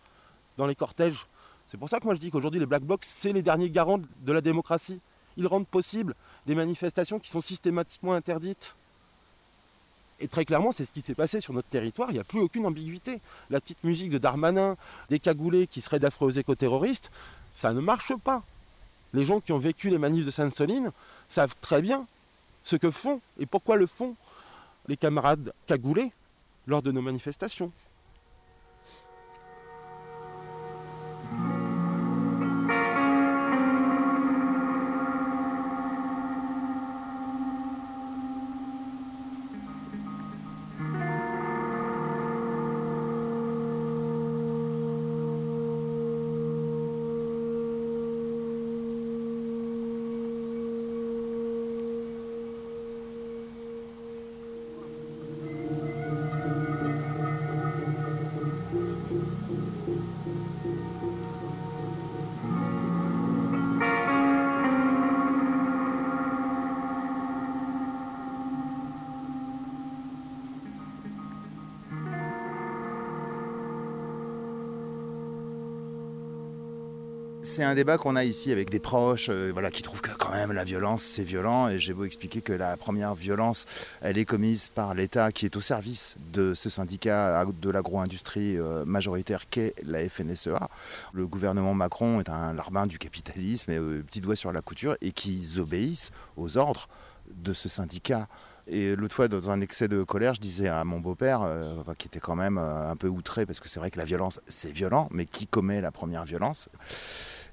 [0.57, 1.25] dans les cortèges.
[1.67, 3.99] C'est pour ça que moi je dis qu'aujourd'hui les black blocs c'est les derniers garants
[3.99, 4.99] de la démocratie.
[5.37, 8.75] Ils rendent possible des manifestations qui sont systématiquement interdites.
[10.21, 12.39] Et très clairement, c'est ce qui s'est passé sur notre territoire, il n'y a plus
[12.39, 13.19] aucune ambiguïté.
[13.49, 14.77] La petite musique de Darmanin,
[15.09, 17.11] des cagoulés qui seraient d'affreux éco-terroristes,
[17.53, 18.43] ça ne marche pas
[19.15, 20.91] les gens qui ont vécu les manifs de Sainte-Soline
[21.29, 22.05] savent très bien
[22.63, 24.15] ce que font et pourquoi le font
[24.87, 26.11] les camarades cagoulés
[26.67, 27.71] lors de nos manifestations.
[77.55, 80.31] C'est un débat qu'on a ici avec des proches euh, voilà, qui trouvent que quand
[80.31, 83.65] même la violence c'est violent et j'ai beau expliquer que la première violence
[84.01, 88.83] elle est commise par l'État qui est au service de ce syndicat de l'agro-industrie euh,
[88.83, 90.67] majoritaire qu'est la FNSEA.
[91.13, 94.97] Le gouvernement Macron est un larbin du capitalisme et euh, petit doigt sur la couture
[94.99, 96.89] et qu'ils obéissent aux ordres
[97.33, 98.27] de ce syndicat.
[98.67, 101.47] Et l'autre fois, dans un excès de colère, je disais à mon beau-père,
[101.99, 104.71] qui était quand même un peu outré, parce que c'est vrai que la violence, c'est
[104.71, 106.67] violent, mais qui commet la première violence?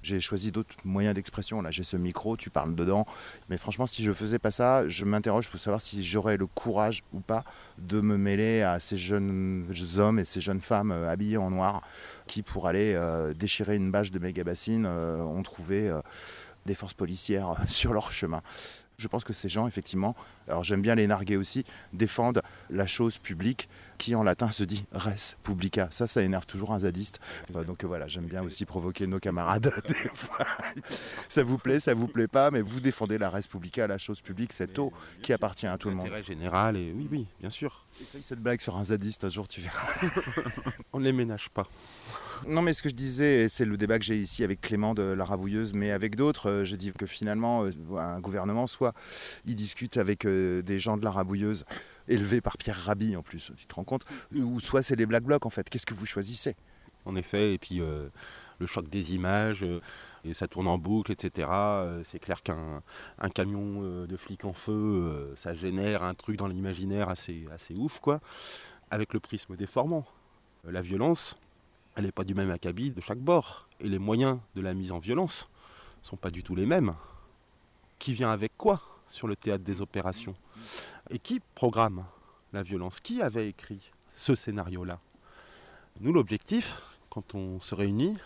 [0.03, 1.63] J'ai choisi d'autres moyens d'expression.
[1.63, 3.07] Là, j'ai ce micro, tu parles dedans.
[3.49, 7.03] Mais franchement, si je faisais pas ça, je m'interroge pour savoir si j'aurais le courage
[7.13, 7.45] ou pas
[7.79, 11.83] de me mêler à ces jeunes hommes et ces jeunes femmes euh, habillés en noir
[12.27, 15.91] qui, pour aller euh, déchirer une bâche de méga bassine, euh, ont trouvé
[16.67, 18.43] des forces policières sur leur chemin.
[19.03, 20.15] Je pense que ces gens, effectivement,
[20.49, 24.85] alors j'aime bien les narguer aussi, défendent la chose publique qui en latin se dit
[24.93, 25.89] res publica.
[25.91, 27.21] Ça, ça énerve toujours un zadiste.
[27.67, 29.73] Donc voilà, j'aime bien aussi provoquer nos camarades.
[31.29, 34.21] ça vous plaît, ça vous plaît pas, mais vous défendez la res publica, la chose
[34.21, 36.07] publique, cette eau qui appartient à tout le monde.
[36.07, 37.87] L'intérêt général, et oui, oui, bien sûr.
[38.01, 39.87] Essaye cette blague sur un zadiste un jour, tu verras.
[40.93, 41.67] On ne les ménage pas.
[42.47, 45.03] Non, mais ce que je disais, c'est le débat que j'ai ici avec Clément de
[45.03, 48.95] la Rabouilleuse, mais avec d'autres, euh, je dis que finalement, euh, un gouvernement, soit
[49.47, 51.65] il discute avec euh, des gens de la Rabouilleuse,
[52.09, 55.23] élevés par Pierre Rabhi en plus, tu te rends compte, ou soit c'est les Black
[55.23, 55.69] Blocs en fait.
[55.71, 56.57] Qu'est-ce que vous choisissez?
[57.05, 59.65] En effet, et puis le choc des images,
[60.25, 61.51] et ça tourne en boucle, etc.
[62.05, 62.83] c'est clair qu'un
[63.35, 68.21] camion de flics en feu, ça génère un truc dans l'imaginaire assez, assez ouf, quoi,
[68.91, 70.07] avec le prisme déformant.
[70.65, 71.37] La violence,
[71.97, 73.67] elle n'est pas du même acabit de chaque bord.
[73.81, 75.49] Et les moyens de la mise en violence
[76.03, 76.95] ne sont pas du tout les mêmes.
[77.99, 80.37] Qui vient avec quoi sur le théâtre des opérations?
[81.11, 82.05] Et qui programme
[82.53, 83.01] la violence?
[83.01, 85.01] Qui avait écrit ce scénario-là?
[86.01, 86.81] Nous, l'objectif,
[87.11, 88.17] quand on se réunit,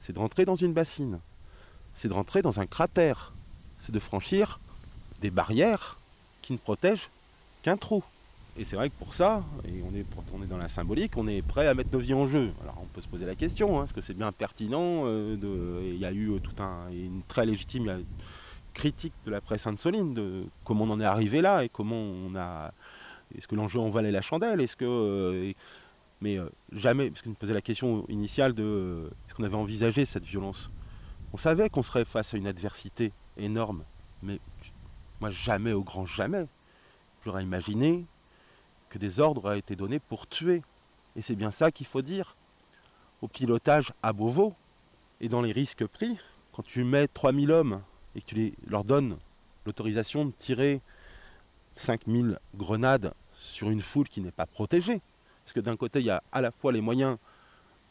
[0.00, 1.20] c'est de rentrer dans une bassine,
[1.98, 3.32] c'est de rentrer dans un cratère.
[3.78, 4.60] C'est de franchir
[5.20, 5.98] des barrières
[6.42, 7.10] qui ne protègent
[7.62, 8.04] qu'un trou.
[8.56, 11.66] Et c'est vrai que pour ça, et on est, dans la symbolique, on est prêt
[11.66, 12.52] à mettre nos vies en jeu.
[12.62, 15.36] Alors on peut se poser la question, hein, est-ce que c'est bien pertinent euh,
[15.92, 18.04] Il y a eu un, une très légitime
[18.74, 22.34] critique de la presse insoline de comment on en est arrivé là et comment on
[22.36, 22.72] a.
[23.36, 24.84] Est-ce que l'enjeu en valait la chandelle Est-ce que.
[24.84, 25.52] Euh,
[26.20, 30.04] mais euh, jamais, parce qu'on me posait la question initiale de est-ce qu'on avait envisagé
[30.04, 30.70] cette violence?
[31.32, 33.84] On savait qu'on serait face à une adversité énorme,
[34.22, 34.40] mais
[35.20, 36.46] moi jamais au grand jamais.
[37.24, 38.06] J'aurais imaginé
[38.88, 40.62] que des ordres aient été donnés pour tuer.
[41.16, 42.36] Et c'est bien ça qu'il faut dire.
[43.20, 44.54] Au pilotage à Beauvau,
[45.20, 46.18] et dans les risques pris,
[46.52, 47.82] quand tu mets 3000 hommes
[48.14, 49.18] et que tu leur donnes
[49.66, 50.80] l'autorisation de tirer
[51.74, 55.02] 5000 grenades sur une foule qui n'est pas protégée,
[55.44, 57.18] parce que d'un côté, il y a à la fois les moyens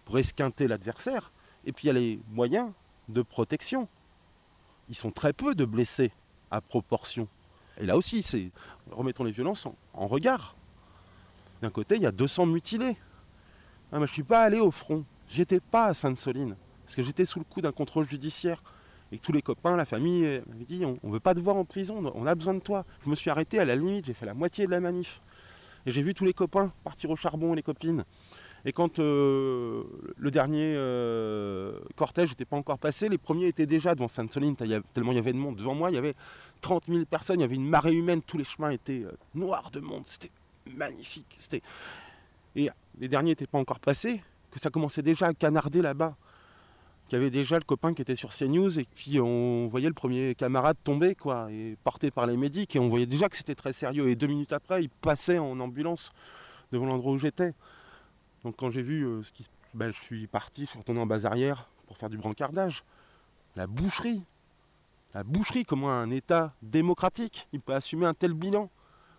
[0.06, 1.32] pour esquinter l'adversaire,
[1.66, 2.72] et puis il y a les moyens
[3.10, 3.88] de protection.
[4.90, 6.12] Ils sont très peu de blessés
[6.52, 7.28] à proportion.
[7.80, 8.52] Et là aussi, c'est
[8.92, 10.56] remettons les violences en regard.
[11.62, 12.98] D'un côté, il y a 200 mutilés.
[13.92, 15.04] Ah, je ne suis pas allé au front.
[15.30, 16.56] J'étais pas à Sainte-Soline.
[16.86, 18.62] Parce que j'étais sous le coup d'un contrôle judiciaire.
[19.12, 21.56] Et tous les copains, la famille euh, m'avaient dit on ne veut pas te voir
[21.56, 22.86] en prison, on a besoin de toi.
[23.06, 25.22] Je me suis arrêté à la limite, j'ai fait la moitié de la manif.
[25.86, 28.04] Et j'ai vu tous les copains partir au charbon les copines.
[28.66, 29.84] Et quand euh,
[30.18, 35.12] le dernier euh, cortège n'était pas encore passé, les premiers étaient déjà devant Sainte-Soline, tellement
[35.12, 35.56] il y avait de monde.
[35.56, 36.16] Devant moi, il y avait
[36.62, 39.04] 30 000 personnes, il y avait une marée humaine, tous les chemins étaient
[39.36, 40.04] noirs de monde.
[40.06, 40.32] C'était
[40.76, 41.36] magnifique.
[41.38, 41.62] C'était...
[42.56, 46.16] Et les derniers n'étaient pas encore passés, que ça commençait déjà à canarder là-bas.
[47.08, 49.94] Qu'il y avait déjà le copain qui était sur CNews et puis on voyait le
[49.94, 53.56] premier camarade tomber, quoi, et porté par les médics, et on voyait déjà que c'était
[53.56, 54.10] très sérieux.
[54.10, 56.12] Et deux minutes après, il passait en ambulance
[56.74, 57.54] devant l'endroit où j'étais.
[58.48, 59.46] Donc quand j'ai vu euh, ce qui.
[59.74, 62.86] Ben, je suis parti, je suis retourné en base arrière pour faire du brancardage.
[63.58, 64.24] La boucherie.
[65.14, 68.70] La boucherie, comment un État démocratique, il peut assumer un tel bilan?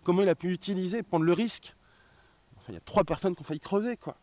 [0.03, 1.75] Comment il a pu utiliser, prendre le risque?
[2.57, 4.17] Enfin, il y a trois personnes qui ont failli crever, quoi.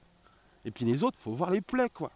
[0.64, 2.10] Et puis les autres, il faut voir les plaies, quoi.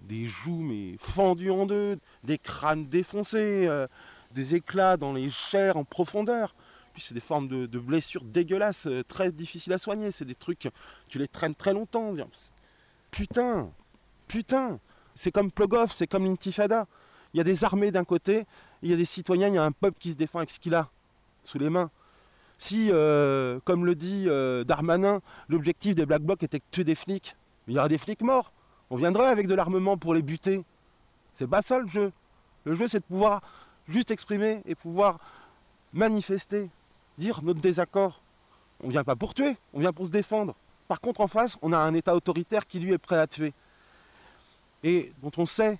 [0.00, 3.86] Des joues, mais fendues en deux, des crânes défoncés, euh,
[4.32, 6.56] des éclats dans les chairs en profondeur.
[6.98, 10.10] C'est des formes de, blessures dégueulasses, euh, très difficiles à soigner.
[10.10, 10.68] C'est des trucs,
[11.08, 12.14] tu les traînes très longtemps.
[13.10, 13.70] Putain,
[14.26, 14.78] putain,
[15.14, 16.86] c'est comme Plogov, c'est comme l'intifada.
[17.34, 18.46] Il y a des armées d'un côté,
[18.82, 20.58] il y a des citoyens, il y a un peuple qui se défend avec ce
[20.60, 20.88] qu'il a
[21.44, 21.90] sous les mains.
[22.56, 26.96] Si, euh, comme le dit euh, Darmanin, l'objectif des Black Blocs était de tuer des
[26.96, 27.36] flics,
[27.68, 28.52] il y aura des flics morts.
[28.90, 30.64] On viendrait avec de l'armement pour les buter.
[31.32, 32.12] C'est pas ça le jeu.
[32.64, 33.42] Le jeu, c'est de pouvoir
[33.86, 35.18] juste exprimer et pouvoir
[35.92, 36.70] manifester,
[37.18, 38.22] dire notre désaccord.
[38.82, 40.54] On vient pas pour tuer, on vient pour se défendre.
[40.86, 43.52] Par contre, en face, on a un État autoritaire qui lui est prêt à tuer.
[44.82, 45.78] Et dont on sait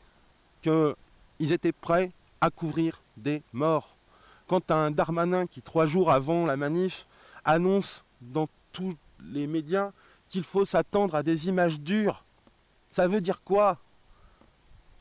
[0.60, 3.94] qu'ils étaient prêts à couvrir des morts
[4.48, 7.06] quand un Darmanin qui, trois jours avant la manif,
[7.44, 9.92] annonce dans tous les médias
[10.28, 12.24] qu'il faut s'attendre à des images dures,
[12.90, 13.78] ça veut dire quoi?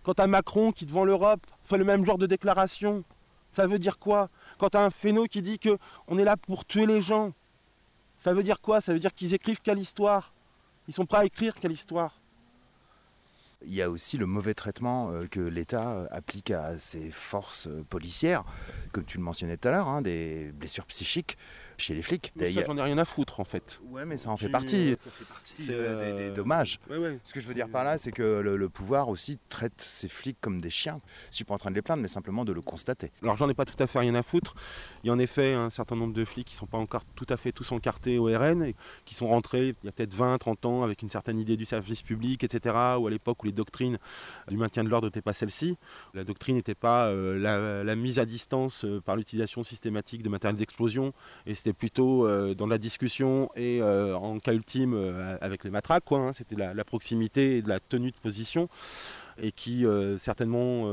[0.03, 3.03] Quand tu as Macron qui, devant l'Europe, fait le même genre de déclaration,
[3.51, 4.29] ça veut dire quoi?
[4.57, 7.33] Quand tu un Féno qui dit qu'on est là pour tuer les gens,
[8.17, 8.81] ça veut dire quoi?
[8.81, 10.33] Ça veut dire qu'ils écrivent quelle histoire?
[10.87, 12.19] Ils sont prêts à écrire quelle histoire?
[13.65, 17.67] Il y a aussi le mauvais traitement euh, que l'État euh, applique à ses forces
[17.67, 18.43] euh, policières,
[18.91, 21.37] comme tu le mentionnais tout à l'heure, hein, des blessures psychiques
[21.77, 22.33] chez les flics.
[22.35, 23.79] Mais ça, j'en ai rien à foutre en fait.
[23.89, 24.95] Ouais, mais ça en fait partie.
[24.97, 26.79] Ça fait partie c'est des, dommages.
[27.23, 30.37] Ce que je veux dire par là, c'est que le, pouvoir aussi traite ces flics
[30.41, 30.99] comme des chiens.
[31.31, 33.11] Je suis pas en train de les plaindre, mais simplement de le constater.
[33.23, 34.55] Alors j'en ai pas tout à fait rien à foutre.
[35.03, 37.25] Il y a en effet un certain nombre de flics qui sont pas encore tout
[37.29, 40.37] à fait tous encartés au RN, et qui sont rentrés il y a peut-être 20,
[40.37, 42.75] 30 ans avec une certaine idée du service public, etc.
[42.99, 43.97] Ou à l'époque où les doctrines
[44.47, 45.77] du maintien de l'ordre n'étaient pas celles-ci.
[46.13, 50.57] La doctrine n'était pas euh, la, mise à distance euh, par l'utilisation systématique de matériel
[50.57, 51.13] d'explosion,
[51.45, 54.93] et c'était plutôt euh, dans la discussion et en cas ultime
[55.41, 56.05] avec les matraques.
[56.05, 56.33] Quoi, hein.
[56.33, 58.69] C'était la, proximité et de la tenue de position
[59.39, 59.85] et qui
[60.17, 60.83] certainement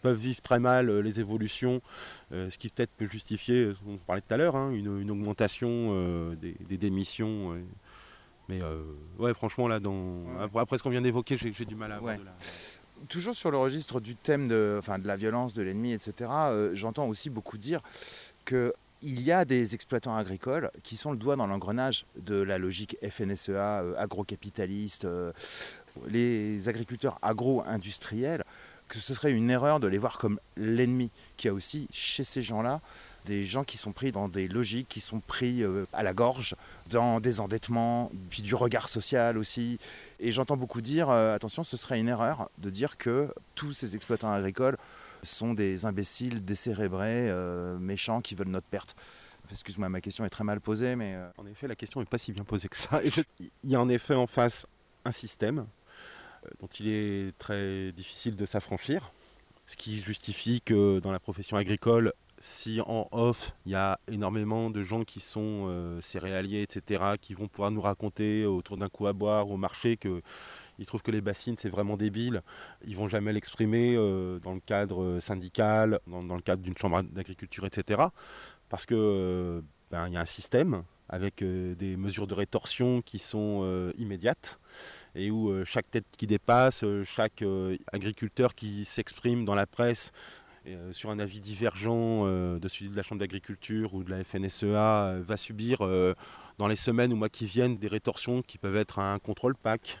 [0.00, 1.82] peuvent vivre très mal les évolutions,
[2.30, 6.78] ce qui peut-être peut justifier, on parlait tout à l'heure, hein, une, augmentation des, des,
[6.78, 7.54] démissions
[8.48, 8.82] mais euh,
[9.18, 10.24] ouais, franchement, là, dans...
[10.54, 12.16] après, ce qu'on vient d'évoquer, j'ai du mal à voir
[13.08, 16.70] Toujours sur le registre du thème de, enfin, de la violence, de l'ennemi, etc., euh,
[16.74, 17.80] j'entends aussi beaucoup dire
[19.04, 22.96] qu'il y a des exploitants agricoles qui sont le doigt dans l'engrenage de la logique
[23.06, 25.06] FNSEA, euh, agrocapitaliste,
[26.08, 28.44] les agriculteurs agro-industriels,
[28.88, 32.42] que ce serait une erreur de les voir comme l'ennemi, qui a aussi chez ces
[32.42, 32.80] gens-là
[33.24, 36.54] des gens qui sont pris dans des logiques, qui sont pris euh, à la gorge,
[36.90, 39.78] dans des endettements, puis du regard social aussi.
[40.20, 43.96] Et j'entends beaucoup dire, euh, attention, ce serait une erreur de dire que tous ces
[43.96, 44.76] exploitants agricoles
[45.24, 48.94] sont des imbéciles décérébrés, euh, méchants, qui veulent notre perte.
[49.50, 51.14] Excuse-moi, ma question est très mal posée, mais...
[51.14, 53.00] euh, En effet, la question n'est pas si bien posée que ça.
[53.02, 54.66] Il y a en effet en face
[55.04, 55.66] un système
[56.44, 59.12] euh, dont il est très difficile de s'affranchir,
[59.66, 64.68] ce qui justifie que dans la profession agricole, si en off, il y a énormément
[64.68, 69.14] de gens qui sont céréaliers, etc., qui vont pouvoir nous raconter autour d'un coup à
[69.14, 70.20] boire au marché que
[70.78, 72.42] ils trouvent que les bassines c'est vraiment débile,
[72.86, 77.02] ils vont jamais l'exprimer euh, dans le cadre euh, syndical, dans, le cadre d'une chambre
[77.02, 78.02] d'agriculture, etc.
[78.68, 79.60] Parce que euh,
[79.90, 84.58] ben, y a un système avec euh, des mesures de rétorsion qui sont immédiates
[85.14, 87.44] et où chaque tête qui dépasse, chaque
[87.92, 90.12] agriculteur qui s'exprime dans la presse
[90.92, 95.36] sur un avis divergent de celui de la Chambre d'agriculture ou de la FNSEA va
[95.36, 95.86] subir
[96.58, 100.00] dans les semaines ou mois qui viennent des rétorsions qui peuvent être un contrôle PAC,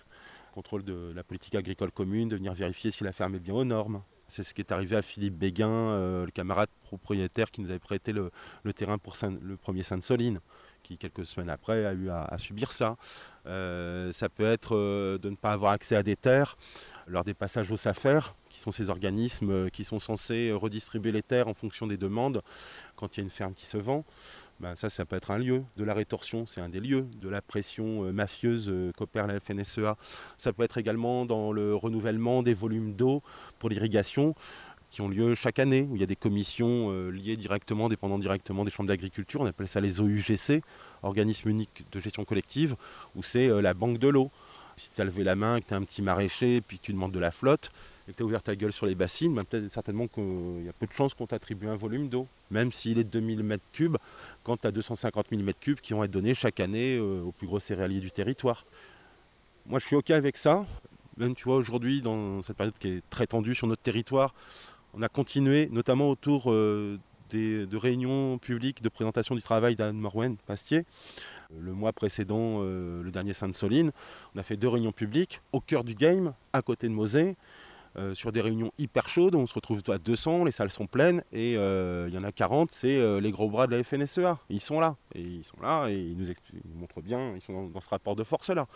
[0.54, 3.64] contrôle de la politique agricole commune, de venir vérifier si la ferme est bien aux
[3.64, 4.02] normes.
[4.28, 7.80] C'est ce qui est arrivé à Philippe Béguin, euh, le camarade propriétaire qui nous avait
[7.80, 8.30] prêté le,
[8.72, 10.40] terrain pour le premier Sainte-Soline,
[10.84, 12.96] qui quelques semaines après a eu à, subir ça.
[13.46, 16.56] Euh, ça peut être euh, de ne pas avoir accès à des terres
[17.06, 21.48] lors des passages au SAFER, qui sont ces organismes qui sont censés redistribuer les terres
[21.48, 22.42] en fonction des demandes
[22.96, 24.04] quand il y a une ferme qui se vend.
[24.60, 27.28] Ben, ça, ça peut être un lieu de la rétorsion, c'est un des lieux de
[27.28, 29.96] la pression euh, mafieuse euh, qu'opère la FNSEA.
[30.36, 33.22] Ça peut être également dans le renouvellement des volumes d'eau
[33.58, 34.34] pour l'irrigation
[34.90, 38.18] qui ont lieu chaque année, où il y a des commissions euh, liées directement, dépendant
[38.18, 39.40] directement des chambres d'agriculture.
[39.40, 40.62] On appelle ça les OUGC,
[41.02, 42.76] organismes uniques de gestion collective,
[43.16, 44.30] où c'est la banque de l'eau.
[44.76, 46.92] Si tu as levé la main, que tu as un petit maraîcher, puis que tu
[46.92, 47.70] demandes de la flotte,
[48.06, 50.68] et que tu as ouvert ta gueule sur les bassines, ben peut-être certainement qu'il y
[50.68, 53.96] a peu de chances qu'on t'attribue un volume d'eau, même s'il est de 2000 m3,
[54.42, 57.46] quand tu as 250 000 m3 qui vont être donnés chaque année euh, aux plus
[57.46, 58.66] gros céréaliers du territoire.
[59.66, 60.66] Moi, je suis OK avec ça.
[61.16, 64.34] Même, tu vois, aujourd'hui, dans cette période qui est très tendue sur notre territoire,
[64.92, 66.98] on a continué, notamment autour euh,
[67.30, 70.84] des, de réunions publiques de présentation du travail d'Anne Morwen Pastier.
[71.58, 73.90] Le mois précédent, euh, le dernier Sainte-Soline,
[74.34, 77.36] on a fait deux réunions publiques au cœur du game, à côté de Mosée,
[77.96, 79.36] euh, sur des réunions hyper chaudes.
[79.36, 82.32] On se retrouve à 200, les salles sont pleines, et euh, il y en a
[82.32, 84.36] 40, c'est euh, les gros bras de la FNSEA.
[84.50, 86.34] Ils sont là, et ils sont là, et ils nous, ils
[86.64, 88.66] nous montrent bien, ils sont dans, ce rapport de force-là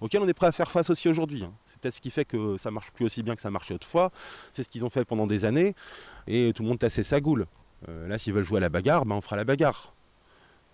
[0.00, 1.42] auquel on est prêt à faire face aussi aujourd'hui.
[1.42, 1.52] hein.
[1.66, 4.12] C'est peut-être ce qui fait que ça marche plus aussi bien que ça marchait autrefois.
[4.52, 5.74] C'est ce qu'ils ont fait pendant des années
[6.26, 7.46] et tout le monde tassait sa goule.
[7.86, 9.92] Là, s'ils veulent jouer à la bagarre, ben, on fera la bagarre.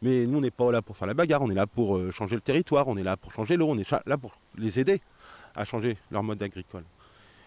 [0.00, 2.36] Mais nous, on n'est pas là pour faire la bagarre, on est là pour changer
[2.36, 5.00] le territoire, on est là pour changer l'eau, on est là pour les aider
[5.56, 6.84] à changer leur mode agricole.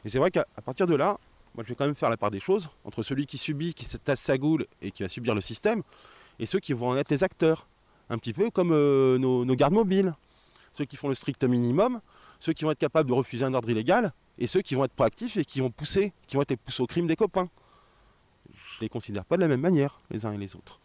[0.05, 1.17] Et c'est vrai qu'à partir de là,
[1.55, 3.85] moi je vais quand même faire la part des choses entre celui qui subit, qui
[3.85, 5.83] se tasse sa goule et qui va subir le système,
[6.39, 7.67] et ceux qui vont en être les acteurs.
[8.09, 10.13] Un petit peu comme euh, nos, gardes mobiles
[10.73, 11.99] ceux qui font le strict minimum,
[12.39, 14.93] ceux qui vont être capables de refuser un ordre illégal, et ceux qui vont être
[14.93, 17.49] proactifs et qui vont pousser, qui vont être les poussés au crime des copains.
[18.53, 20.79] Je les considère pas de la même manière, les uns et les autres.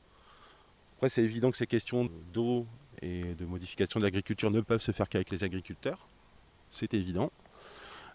[0.96, 2.66] Après, c'est évident que ces questions d'eau
[3.02, 6.08] et de modification de l'agriculture ne peuvent se faire qu'avec les agriculteurs.
[6.70, 7.30] C'est évident.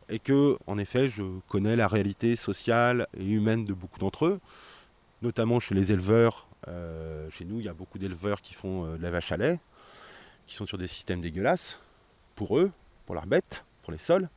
[0.09, 4.39] Et que, en effet, je connais la réalité sociale et humaine de beaucoup d'entre eux,
[5.21, 6.47] notamment chez les éleveurs.
[6.67, 9.37] Euh, chez nous, il y a beaucoup d'éleveurs qui font euh, de la vache à
[9.37, 9.59] lait,
[10.47, 11.79] qui sont sur des systèmes dégueulasses
[12.35, 12.71] pour eux,
[13.05, 14.29] pour leurs bêtes, pour les sols.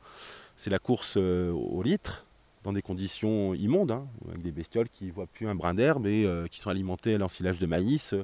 [0.55, 2.25] C'est la course euh, au litre
[2.63, 6.07] dans des conditions immondes, hein, avec des bestioles qui ne voient plus un brin d'herbe
[6.07, 8.15] et euh, qui sont alimentées à l'ensilage de maïs,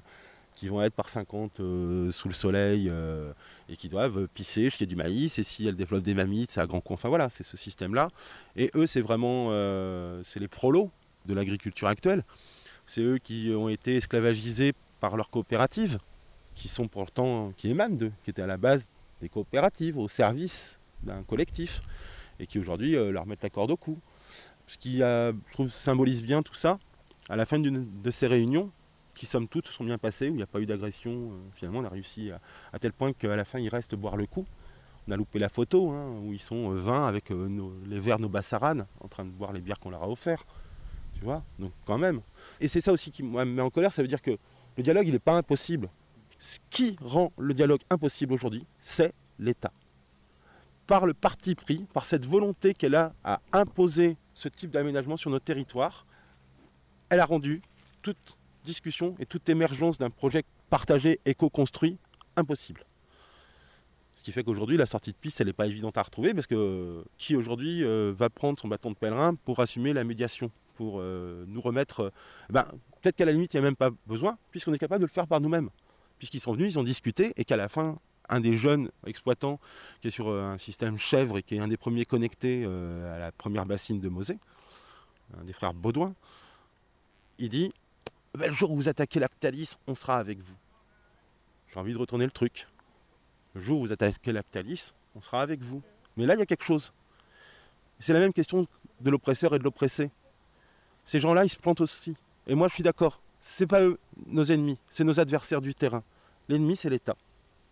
[0.59, 3.31] qui vont être par 50 euh, sous le soleil euh,
[3.69, 5.39] et qui doivent pisser, chier du maïs.
[5.39, 6.95] Et si elles développent des mammites, c'est à grand compte.
[6.95, 8.09] Enfin voilà, c'est ce système-là.
[8.57, 10.91] Et eux, c'est vraiment euh, c'est les prolos
[11.27, 12.25] de l'agriculture actuelle.
[12.87, 15.97] C'est eux qui ont été esclavagisés par leurs coopératives
[16.55, 18.85] qui sont pourtant, qui émanent d'eux, qui étaient à la base
[19.21, 21.81] des coopératives, au service d'un collectif,
[22.37, 23.97] et qui aujourd'hui leur mettent la corde au cou.
[24.67, 26.79] Ce qui, je trouve, symbolise bien tout ça,
[27.29, 28.71] à la fin de ces réunions,
[29.19, 31.79] qui somme toute sont bien passées, où il n'y a pas eu d'agression, euh, finalement
[31.79, 32.31] on a réussi
[32.71, 34.45] à, tel point qu'à la fin il reste boire le coup.
[35.07, 37.99] On a loupé la photo, hein, où ils sont euh, 20 avec euh, nos- les
[37.99, 40.47] verres, nos bassaranes, en train de boire les bières qu'on leur a offertes.
[41.15, 41.43] Tu vois?
[41.59, 42.21] Donc quand même.
[42.61, 44.37] Et c'est ça aussi qui me met en colère, ça veut dire que
[44.77, 45.89] le dialogue il n'est pas impossible.
[46.37, 49.73] Ce qui rend le dialogue impossible aujourd'hui, c'est l'État.
[50.87, 55.29] Par le parti pris, par cette volonté qu'elle a à imposer ce type d'aménagement sur
[55.29, 56.05] notre territoire,
[57.09, 57.61] elle a rendu
[58.01, 61.97] toute discussion et toute émergence d'un projet partagé et co-construit
[62.35, 62.85] impossible.
[64.15, 66.45] Ce qui fait qu'aujourd'hui, la sortie de piste, elle n'est pas évidente à retrouver parce
[66.45, 70.99] que qui aujourd'hui euh, va prendre son bâton de pèlerin pour assumer la médiation, pour
[70.99, 72.01] euh, nous remettre.
[72.01, 72.11] euh,
[72.49, 72.67] ben,
[73.01, 75.11] Peut-être qu'à la limite, il n'y a même pas besoin, puisqu'on est capable de le
[75.11, 75.69] faire par nous-mêmes
[76.17, 77.97] puisqu'ils sont venus, ils ont discuté, et qu'à la fin,
[78.27, 79.57] un des jeunes exploitants
[80.01, 83.31] qui est sur un système chèvre et qui est un des premiers connectés à la
[83.31, 84.37] première bassine de Mosée,
[85.39, 86.13] un des frères Baudouin,
[87.37, 87.71] il dit
[88.37, 90.55] Ben, Le jour où vous attaquez Lactalis, on sera avec vous.
[91.73, 92.67] J'ai envie de retourner le truc.
[93.53, 95.81] Le jour où vous attaquez Lactalis, on sera avec vous.
[96.17, 96.93] Mais là, il y a quelque chose.
[97.99, 98.67] C'est la même question
[99.01, 100.09] de l'oppresseur et de l'oppressé.
[101.05, 102.15] Ces gens-là, ils se plantent aussi.
[102.47, 103.21] Et moi, je suis d'accord.
[103.41, 106.03] C'est pas eux nos ennemis, c'est nos adversaires du terrain.
[106.49, 107.15] L'ennemi, c'est l'État.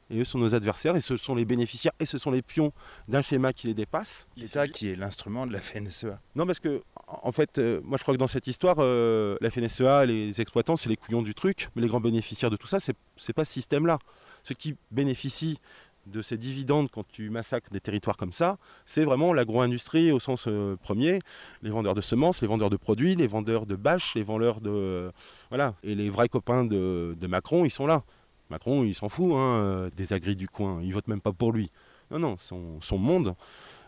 [0.10, 2.72] Et eux sont nos adversaires, et ce sont les bénéficiaires, et ce sont les pions
[3.08, 4.28] d'un schéma qui les dépasse.
[4.38, 6.20] L'État qui est l'instrument de la FNSEA.
[6.36, 9.50] Non, parce que, en fait, euh, moi je crois que dans cette histoire, euh, la
[9.50, 12.80] FNSEA, les exploitants, c'est les couillons du truc, mais les grands bénéficiaires de tout ça,
[12.80, 14.00] c'est pas ce système-là.
[14.44, 15.60] Ceux qui bénéficient
[16.06, 20.46] de ces dividendes quand tu massacres des territoires comme ça, c'est vraiment l'agro-industrie au sens
[20.48, 21.20] euh, premier,
[21.62, 25.12] les vendeurs de semences, les vendeurs de produits, les vendeurs de bâches, les vendeurs de...
[25.50, 28.04] voilà, et les vrais copains de, de Macron, ils sont là.
[28.50, 31.52] Macron, il s'en fout hein, euh, des agris du coin, il vote même pas pour
[31.52, 31.72] lui.
[32.12, 33.36] Non, non, son, monde,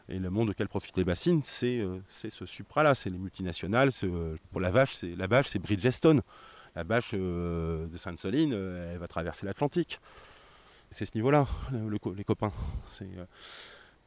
[0.10, 3.92] et le monde auquel profitent les bassines, c'est euh, c'est ce supra-là, c'est les multinationales.
[4.04, 6.22] euh, pour la vache, c'est la vache, c'est Bridgestone.
[6.76, 10.00] La vache de Sainte-Soline, elle va traverser l'Atlantique.
[10.92, 11.48] C'est ce niveau-là,
[12.16, 12.52] les copains.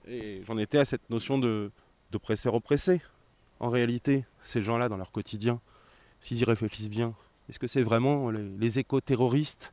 [0.07, 1.73] Et j'en étais à cette notion de
[2.13, 3.03] d'oppresseur oppressé.
[3.59, 5.61] En réalité, ces gens-là, dans leur quotidien,
[6.21, 7.15] s'ils y réfléchissent bien,
[7.49, 9.73] est-ce que c'est vraiment les, les éco-terroristes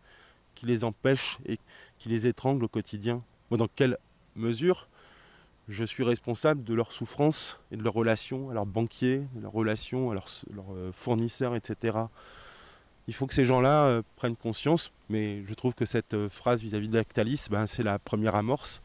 [0.59, 1.57] qui les empêchent et
[1.99, 3.97] qui les étranglent au quotidien Moi, dans quelle
[4.35, 4.89] mesure
[5.69, 9.53] je suis responsable de leur souffrance et de leurs relations à leurs banquiers, de leurs
[9.53, 10.27] relations à leurs,
[10.71, 11.97] euh, fournisseurs, etc.
[13.07, 16.61] Il faut que ces gens-là euh, prennent conscience, mais je trouve que cette euh, phrase
[16.61, 18.81] vis-à-vis de Lactalis, ben, c'est la première amorce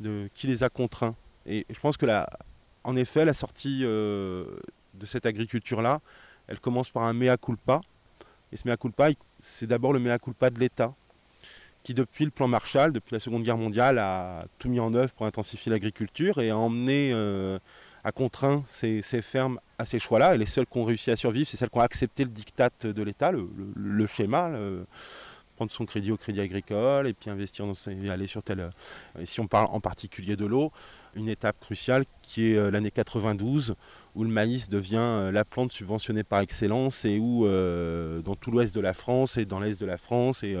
[0.00, 1.14] de qui les a contraints.
[1.44, 2.28] Et je pense que la,
[2.82, 4.46] en effet, la sortie de
[5.04, 6.00] cette agriculture-là,
[6.48, 7.80] elle commence par un mea culpa.
[8.52, 10.94] Et ce mea culpa, c'est d'abord le mea culpa de l'État,
[11.82, 15.12] qui depuis le plan Marshall, depuis la Seconde Guerre mondiale, a tout mis en œuvre
[15.12, 17.58] pour intensifier l'agriculture et a emmené, euh,
[18.04, 20.34] a contraint ces, fermes à ces choix-là.
[20.34, 22.70] Et les seules qui ont réussi à survivre, c'est celles qui ont accepté le diktat
[22.82, 24.50] de l'État, le, schéma,
[25.56, 28.60] prendre son crédit au crédit agricole et puis investir dans et aller sur tel.
[28.60, 28.70] euh,
[29.18, 30.70] Et si on parle en particulier de l'eau,
[31.14, 33.74] une étape cruciale qui est euh, l'année 92
[34.14, 38.74] où le maïs devient euh, la plante subventionnée par excellence et où dans tout l'ouest
[38.74, 40.56] de la France et dans l'est de la France et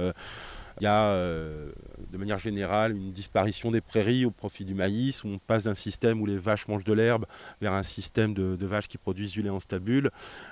[0.80, 1.70] il y a euh,
[2.12, 5.74] de manière générale une disparition des prairies au profit du maïs, où on passe d'un
[5.74, 7.24] système où les vaches mangent de l'herbe
[7.60, 10.10] vers un système de, vaches qui produisent du lait en stabule,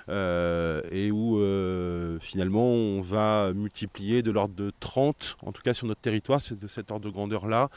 [0.09, 5.73] euh, et où euh, finalement on va multiplier de l'ordre de 30, en tout cas
[5.73, 7.69] sur notre territoire, de cet ordre de grandeur-là.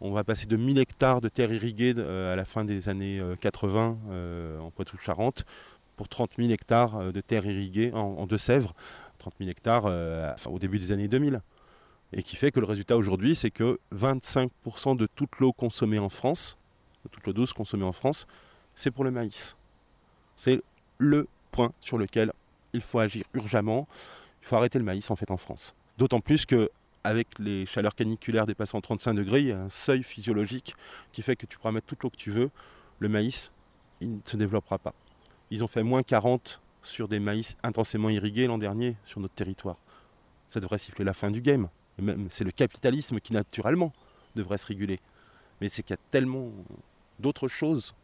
[0.00, 3.36] On va passer de 1000 hectares de terres irriguées à la fin des années euh,
[3.36, 5.44] 80 euh, en Poitou-Charentes
[5.96, 8.74] pour 30 000 hectares de terres irriguées en, Deux-Sèvres,
[9.18, 9.84] 30 000 hectares
[10.46, 11.40] au début des années 2000
[12.16, 16.08] et qui fait que le résultat aujourd'hui, c'est que 25% de toute l'eau consommée en
[16.08, 16.56] France,
[17.04, 18.26] de toute l'eau douce consommée en France,
[18.76, 19.56] c'est pour le maïs.
[20.36, 20.62] C'est
[20.98, 22.32] le point sur lequel
[22.72, 23.88] il faut agir urgemment.
[24.42, 25.74] Il faut arrêter le maïs en fait en France.
[25.98, 26.70] D'autant plus que
[27.02, 30.74] avec les chaleurs caniculaires dépassant 35 degrés, il y a un seuil physiologique
[31.12, 32.50] qui fait que tu pourras mettre toute l'eau que tu veux.
[33.00, 33.52] Le maïs,
[34.00, 34.94] il ne se développera pas.
[35.50, 39.76] Ils ont fait moins 40 sur des maïs intensément irrigués l'an dernier sur notre territoire.
[40.48, 41.68] Ça devrait siffler la fin du game.
[41.98, 43.92] Et même, c'est le capitalisme qui naturellement
[44.34, 45.00] devrait se réguler.
[45.60, 46.50] Mais c'est qu'il y a tellement
[47.18, 47.94] d'autres choses,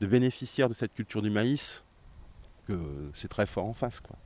[0.00, 1.84] de bénéficiaires de cette culture du maïs,
[2.66, 2.78] que
[3.14, 4.00] c'est très fort en face.
[4.00, 4.16] Quoi.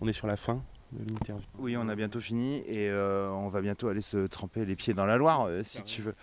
[0.00, 0.62] On est sur la fin
[0.92, 1.44] de l'interview.
[1.58, 4.94] Oui, on a bientôt fini et euh, on va bientôt aller se tremper les pieds
[4.94, 6.14] dans la Loire, euh, si tu veux.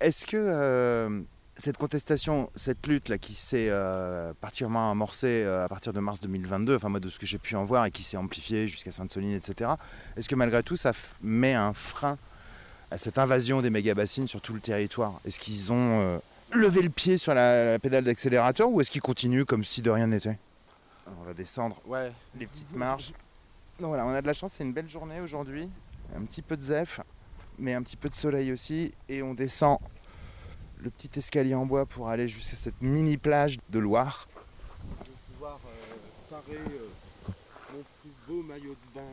[0.00, 1.22] Est-ce que euh,
[1.56, 6.20] cette contestation, cette lutte là qui s'est euh, particulièrement amorcée euh, à partir de mars
[6.20, 8.92] 2022, enfin moi de ce que j'ai pu en voir et qui s'est amplifiée jusqu'à
[8.92, 9.72] Sainte-Soline, etc.
[10.16, 10.92] Est-ce que malgré tout ça
[11.22, 12.16] met un frein
[12.90, 15.20] à cette invasion des méga-bassines sur tout le territoire?
[15.26, 16.18] Est-ce qu'ils ont euh,
[16.52, 19.90] levé le pied sur la, la pédale d'accélérateur ou est-ce qu'ils continuent comme si de
[19.90, 20.38] rien n'était?
[21.20, 23.12] On va descendre Ouais, les petites marges.
[23.80, 25.68] Donc voilà, on a de la chance, c'est une belle journée aujourd'hui.
[26.16, 27.00] Un petit peu de zef,
[27.58, 28.92] mais un petit peu de soleil aussi.
[29.08, 29.78] Et on descend
[30.82, 34.28] le petit escalier en bois pour aller jusqu'à cette mini plage de Loire.
[35.00, 35.58] Je vais pouvoir
[36.30, 36.58] parer
[37.72, 39.06] mon plus beau maillot de bain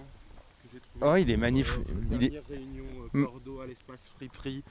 [0.63, 1.05] que j'ai trouvé.
[1.05, 1.85] Oh, il est magnifique.
[2.11, 2.41] Il est...
[2.49, 3.23] Réunion euh, Mm.
[3.23, 4.63] Bordeaux à l'espace friperie.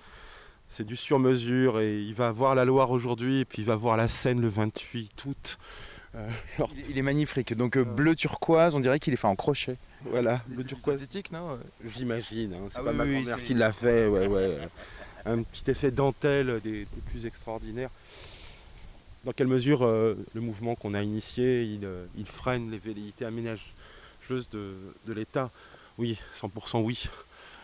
[0.68, 3.96] C'est du sur-mesure et il va voir la Loire aujourd'hui et puis il va voir
[3.96, 5.58] la Seine le 28 août.
[6.14, 6.28] Euh,
[6.58, 7.54] alors, il est- il est magnifique.
[7.54, 9.78] Donc euh, bleu turquoise, on dirait qu'il est fait en crochet.
[10.04, 10.98] voilà, le C'est turquoise.
[11.00, 14.26] synthétique, non J'imagine, hein, c'est Ah pas oui, ma grand-mère c'est- qui l'a fait, ouais,
[14.26, 14.58] ouais.
[15.26, 17.90] Un petit effet dentelle des, plus extraordinaires.
[19.24, 23.24] Dans quelle mesure euh, le mouvement qu'on a initié, il, euh, il freine les velléités
[23.24, 24.74] aménageuses de,
[25.06, 25.50] de l'État?
[25.98, 27.08] Oui, 100% oui.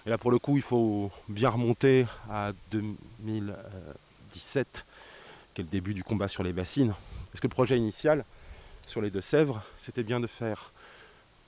[0.07, 4.85] Et là, pour le coup, il faut bien remonter à 2017,
[5.55, 6.93] qui est le début du combat sur les bassines.
[7.31, 8.25] Parce que le projet initial,
[8.87, 10.73] sur les Deux-Sèvres, c'était bien de faire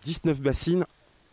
[0.04, 0.84] 19 bassines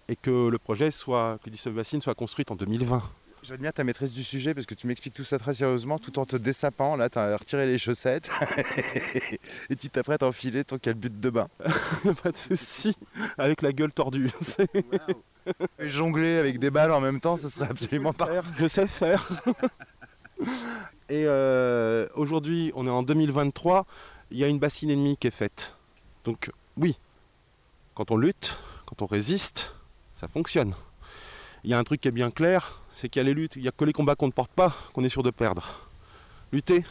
[0.08, 3.04] et que le projet soit, que les 19 bassines soient construites en 2020.
[3.44, 6.26] J'admire ta maîtrise du sujet parce que tu m'expliques tout ça très sérieusement tout en
[6.26, 6.96] te dessapant.
[6.96, 8.30] Là, tu as retiré les chaussettes
[9.70, 11.48] et tu t'apprêtes à enfiler ton calbut de bain.
[12.24, 12.96] Pas de souci,
[13.40, 14.30] avec la gueule tordue.
[15.80, 18.30] Et jongler avec des balles en même temps, ce serait absolument pas.
[18.60, 19.28] je sais faire.
[21.10, 23.88] Et euh, aujourd'hui, on est en 2023,
[24.30, 25.76] il y a une bassine ennemie qui est faite.
[26.26, 26.96] Donc oui,
[27.96, 29.74] quand on lutte, quand on résiste,
[30.14, 30.76] ça fonctionne.
[31.64, 33.56] Il y a un truc qui est bien clair, c'est qu'il y a les luttes,
[33.56, 35.90] il n'y a que les combats qu'on ne porte pas qu'on est sûr de perdre.
[36.52, 36.84] Lutter,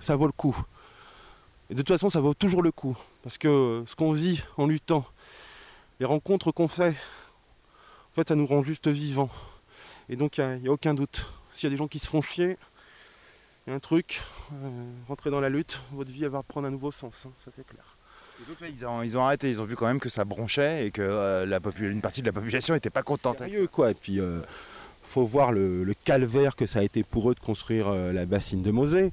[0.00, 0.56] ça vaut le coup.
[1.70, 2.96] Et de toute façon, ça vaut toujours le coup.
[3.22, 5.06] Parce que ce qu'on vit en luttant,
[6.00, 9.30] les rencontres qu'on fait, en fait, ça nous rend juste vivants.
[10.08, 11.26] Et donc, il n'y a, aucun doute.
[11.52, 12.58] S'il y a des gens qui se font chier,
[13.66, 14.20] il y a un truc,
[14.52, 17.50] euh, rentrez dans la lutte, votre vie elle va prendre un nouveau sens, hein, ça
[17.54, 17.96] c'est clair.
[18.40, 20.24] Et donc là, ils ont, ils ont arrêté, ils ont vu quand même que ça
[20.24, 23.40] bronchait et que euh, la une partie de la population n'était pas contente.
[23.40, 24.40] avec Sérieux quoi, et puis euh,
[25.12, 28.62] faut voir le, calvaire que ça a été pour eux de construire euh, la bassine
[28.62, 29.12] de Mosée.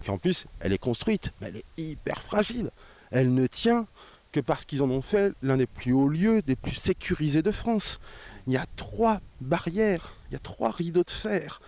[0.00, 2.70] Puis en plus, elle est construite, mais elle est hyper fragile.
[3.10, 3.88] Elle ne tient
[4.30, 7.50] que parce qu'ils en ont fait l'un des plus hauts lieux, des plus sécurisés de
[7.50, 7.98] France.
[8.46, 11.60] Il y a trois barrières, il y a trois rideaux de fer.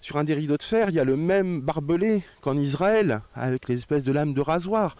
[0.00, 3.68] Sur un des rideaux de fer, il y a le même barbelé qu'en Israël, avec
[3.68, 4.96] les espèces de lames de rasoir.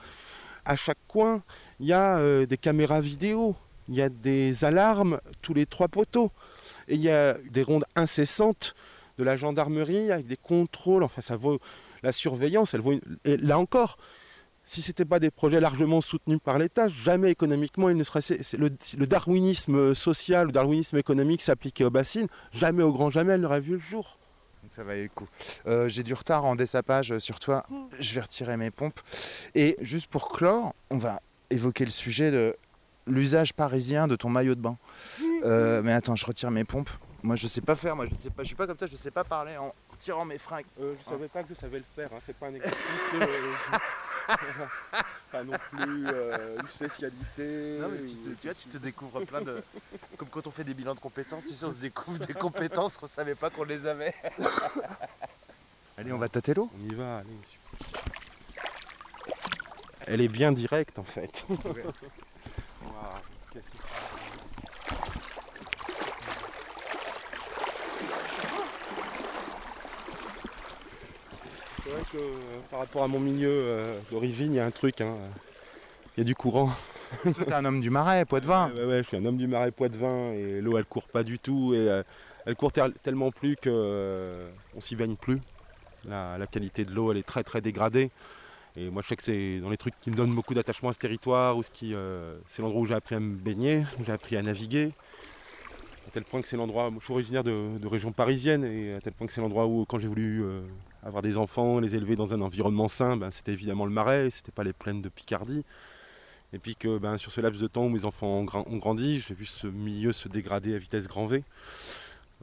[0.65, 1.43] À chaque coin,
[1.81, 3.57] il y a euh, des caméras vidéo,
[3.89, 6.31] il y a des alarmes tous les trois poteaux.
[6.89, 8.75] Et il y a des rondes incessantes
[9.19, 11.03] de la gendarmerie avec des contrôles.
[11.03, 11.59] Enfin, ça vaut
[12.03, 12.75] la surveillance.
[12.75, 13.97] Elle vaut une- Et là encore,
[14.65, 18.21] si ce n'était pas des projets largement soutenus par l'État, jamais économiquement il ne serait.
[18.59, 23.61] le darwinisme social, le darwinisme économique s'appliquait aux bassines, jamais au grand jamais elle n'aurait
[23.61, 24.19] vu le jour.
[24.63, 25.29] Donc ça valait le coup.
[25.67, 27.67] Euh, J'ai du retard en dessapage sur toi.
[27.99, 29.01] Je vais retirer mes pompes.
[29.57, 31.21] Et juste pour clore, on va
[31.51, 32.57] évoquer le sujet de
[33.09, 34.79] l'usage parisien de ton maillot de bain.
[35.45, 36.91] Euh, mais attends, je retire mes pompes.
[37.23, 37.95] Moi, je sais pas faire.
[37.95, 38.43] Moi, je sais pas.
[38.43, 38.87] Je suis pas comme toi.
[38.87, 40.67] Je sais pas parler en tirant mes fringues.
[40.81, 42.19] Euh, je savais pas que je savais le faire, hein.
[42.25, 42.81] c'est pas un exercice
[43.13, 43.19] que.
[45.33, 47.79] pas non plus euh, une spécialité.
[47.81, 49.63] Non, mais tu, te, tu vois, tu te découvres plein de.
[50.17, 52.97] Comme quand on fait des bilans de compétences, tu sais, on se découvre des compétences
[52.97, 54.15] qu'on savait pas qu'on les avait.
[55.99, 56.71] Allez, on va tâter l'eau.
[56.75, 57.29] On y va, allez.
[60.07, 61.45] Elle est bien directe en fait.
[72.13, 75.01] que euh, par rapport à mon milieu euh, d'origine, il y a un truc.
[75.01, 75.17] hein,
[76.17, 76.71] Il y a du courant.
[77.23, 78.71] Toi, t'es un homme du marais, Poitevin.
[78.71, 81.23] Ouais, ouais, ouais, je suis un homme du marais Poitevin et l'eau elle court pas
[81.23, 82.03] du tout et euh,
[82.47, 85.41] elle court tel- tellement plus que euh, on s'y baigne plus.
[86.05, 88.11] La, la qualité de l'eau elle est très très dégradée
[88.77, 90.93] et moi je sais que c'est dans les trucs qui me donnent beaucoup d'attachement à
[90.93, 94.05] ce territoire ou ce qui euh, c'est l'endroit où j'ai appris à me baigner, où
[94.05, 94.91] j'ai appris à naviguer.
[96.07, 99.01] À tel point que c'est l'endroit, je suis originaire de, de région parisienne et à
[99.01, 100.61] tel point que c'est l'endroit où quand j'ai voulu euh,
[101.03, 104.53] avoir des enfants, les élever dans un environnement sain, ben, c'était évidemment le marais, c'était
[104.53, 105.65] pas les plaines de Picardie.
[106.53, 108.77] Et puis que ben, sur ce laps de temps où mes enfants ont, gra- ont
[108.77, 111.45] grandi, j'ai vu ce milieu se dégrader à vitesse grand V.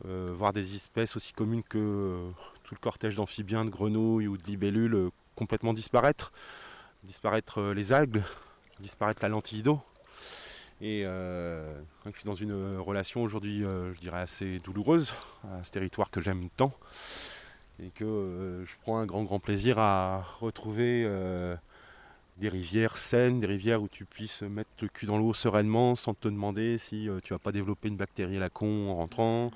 [0.07, 2.29] Euh, voir des espèces aussi communes que euh,
[2.63, 6.31] tout le cortège d'amphibiens, de grenouilles ou de libellules complètement disparaître.
[7.03, 8.23] Disparaître les algues,
[8.79, 9.79] disparaître la lentille d'eau.
[10.81, 11.73] Et euh,
[12.05, 15.13] je suis dans une relation aujourd'hui, euh, je dirais, assez douloureuse
[15.43, 16.71] à ce territoire que j'aime tant.
[17.83, 21.07] Et que euh, je prends un grand, grand plaisir à retrouver
[22.37, 26.13] des rivières saines, des rivières où tu puisses mettre le cul dans l'eau sereinement sans
[26.13, 29.51] te demander si tu vas pas développer une bactérie à la con en rentrant.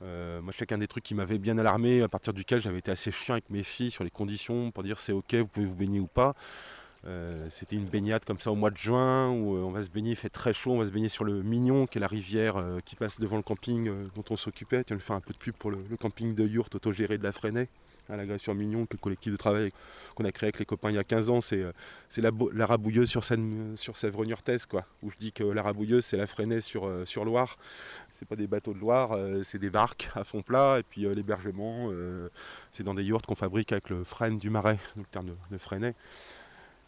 [0.00, 3.34] Moi, chacun des trucs qui m'avait bien alarmé, à partir duquel j'avais été assez chiant
[3.34, 6.06] avec mes filles sur les conditions pour dire c'est ok, vous pouvez vous baigner ou
[6.06, 6.34] pas.
[7.06, 9.90] Euh, C'était une baignade comme ça au mois de juin où euh, on va se
[9.90, 12.08] baigner, il fait très chaud, on va se baigner sur le Mignon, qui est la
[12.08, 14.82] rivière euh, qui passe devant le camping dont on s'occupait.
[14.82, 17.22] Tu viens de faire un peu de pub pour le, camping de Yurt autogéré de
[17.22, 17.68] la Fresnay,
[18.08, 19.70] à la sur Mignon, le collectif de travail
[20.16, 21.40] qu'on a créé avec les copains il y a 15 ans.
[21.40, 21.64] C'est
[22.16, 24.84] la, bo- la rabouilleuse sur, sur Sèvres-Niortaise, quoi.
[25.02, 27.56] Où je dis que la rabouilleuse, c'est la Fresnay sur, sur Loire.
[28.10, 30.78] C'est pas des bateaux de Loire, c'est des barques à fond plat.
[30.80, 31.90] Et puis l'hébergement,
[32.72, 35.36] c'est dans des yurts qu'on fabrique avec le frêne du marais, donc le terme de,
[35.50, 35.92] de.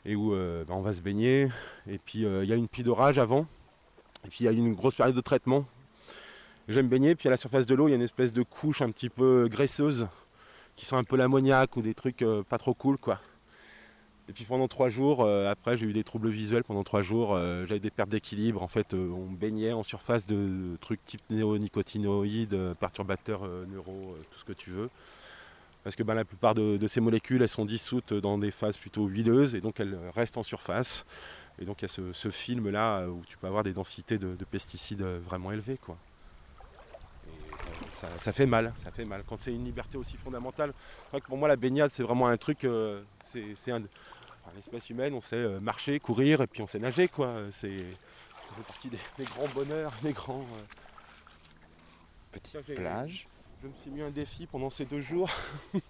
[0.05, 1.49] Et où euh, bah, on va se baigner.
[1.87, 3.47] Et puis euh, il y a une pluie d'orage avant.
[4.25, 5.67] Et puis il y a une grosse période de traitement.
[6.69, 8.83] J'aime baigner, puis à la surface de l'eau, il y a une espèce de couche
[8.83, 10.07] un petit peu graisseuse
[10.77, 13.21] qui sent un peu l'ammoniac ou des trucs euh, pas trop cool quoi.
[14.29, 17.35] Et puis pendant trois jours, après j'ai eu des troubles visuels pendant trois jours,
[17.65, 18.63] j'avais des pertes d'équilibre.
[18.63, 24.53] En fait, on baignait en surface de trucs type néonicotinoïdes, perturbateurs neuro, tout ce que
[24.53, 24.91] tu veux.
[25.89, 29.07] Parce que ben, la plupart de, ces molécules, elles sont dissoutes dans des phases plutôt
[29.07, 31.07] huileuses, et donc elles restent en surface.
[31.59, 34.45] Et donc il y a ce, film-là où tu peux avoir des densités de, de
[34.45, 35.79] pesticides vraiment élevées.
[35.79, 35.97] Quoi.
[38.21, 39.23] Ça, fait mal, ça fait mal.
[39.27, 40.75] Quand c'est une liberté aussi fondamentale,
[41.11, 43.81] que pour moi la baignade c'est vraiment un truc, euh, c'est un...
[44.57, 47.09] l'espèce humaine, on sait euh, marcher, courir et puis on sait nager.
[47.09, 47.33] quoi.
[47.51, 50.43] C'est, ça fait partie des, grands bonheurs, des grands...
[50.43, 50.65] euh,
[52.31, 53.27] Petite plage.
[53.63, 55.31] Je me suis mis un défi pendant ces deux jours.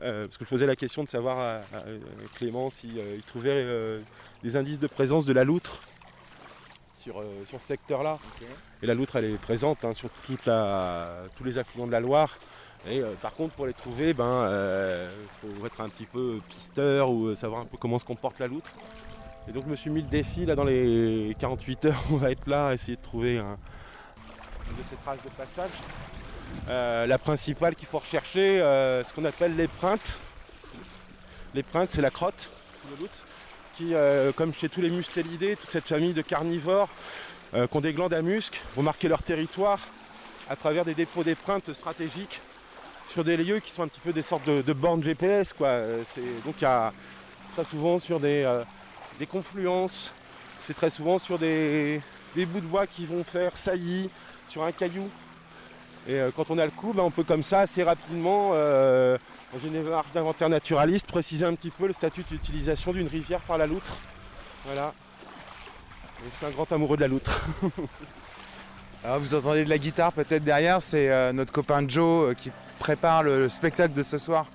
[0.00, 3.50] Euh, parce que je posais la question de savoir à, à- à Clément s'il trouvait
[3.52, 4.00] euh,
[4.42, 5.80] des indices de présence de la loutre
[6.96, 8.18] sur, euh, sur ce secteur-là.
[8.82, 12.00] Et la loutre, elle est présente hein, sur toute la- tous les affluents de la
[12.00, 12.38] Loire.
[12.88, 15.10] Et euh, par contre, pour les trouver, il ben, euh,
[15.42, 18.46] faut être un petit peu pisteur ou euh, savoir un peu comment se comporte la
[18.46, 18.70] loutre.
[19.46, 22.02] Et donc, je me suis mis le défi là dans les 48 heures.
[22.12, 23.58] On va être là, essayer de trouver un,
[24.70, 25.70] une de ces traces de passage.
[26.68, 30.18] Euh, la principale qu'il faut rechercher, euh, ce qu'on appelle l'épreinte.
[31.54, 32.48] L'épreinte, c'est la crotte
[33.76, 36.88] qui, euh, comme chez tous les mustélidés, toute cette famille de carnivores
[37.52, 39.80] qui ont des glandes à muscles, vont marquer leur territoire
[40.48, 42.40] à travers des dépôts d'épreintes stratégiques
[43.10, 45.52] sur des lieux qui sont un petit peu des sortes de, bornes GPS.
[45.52, 45.80] Quoi.
[46.44, 46.92] Donc il y a
[47.56, 48.46] très souvent sur des,
[49.28, 50.12] confluences,
[50.54, 52.00] c'est très souvent sur des,
[52.36, 54.08] des bouts de voie qui vont faire saillie
[54.46, 55.10] sur un caillou.
[56.08, 59.18] Et euh, quand on a le coup, ben, on peut comme ça assez rapidement, euh,
[59.52, 63.58] dans une démarche d'inventaire naturaliste, préciser un petit peu le statut d'utilisation d'une rivière par
[63.58, 63.96] la loutre.
[64.64, 64.92] Voilà.
[66.22, 67.40] Et je suis un grand amoureux de la loutre.
[69.04, 73.22] Alors, vous entendez de la guitare peut-être derrière, c'est euh, notre copain Joe qui prépare
[73.22, 74.46] le, le spectacle de ce soir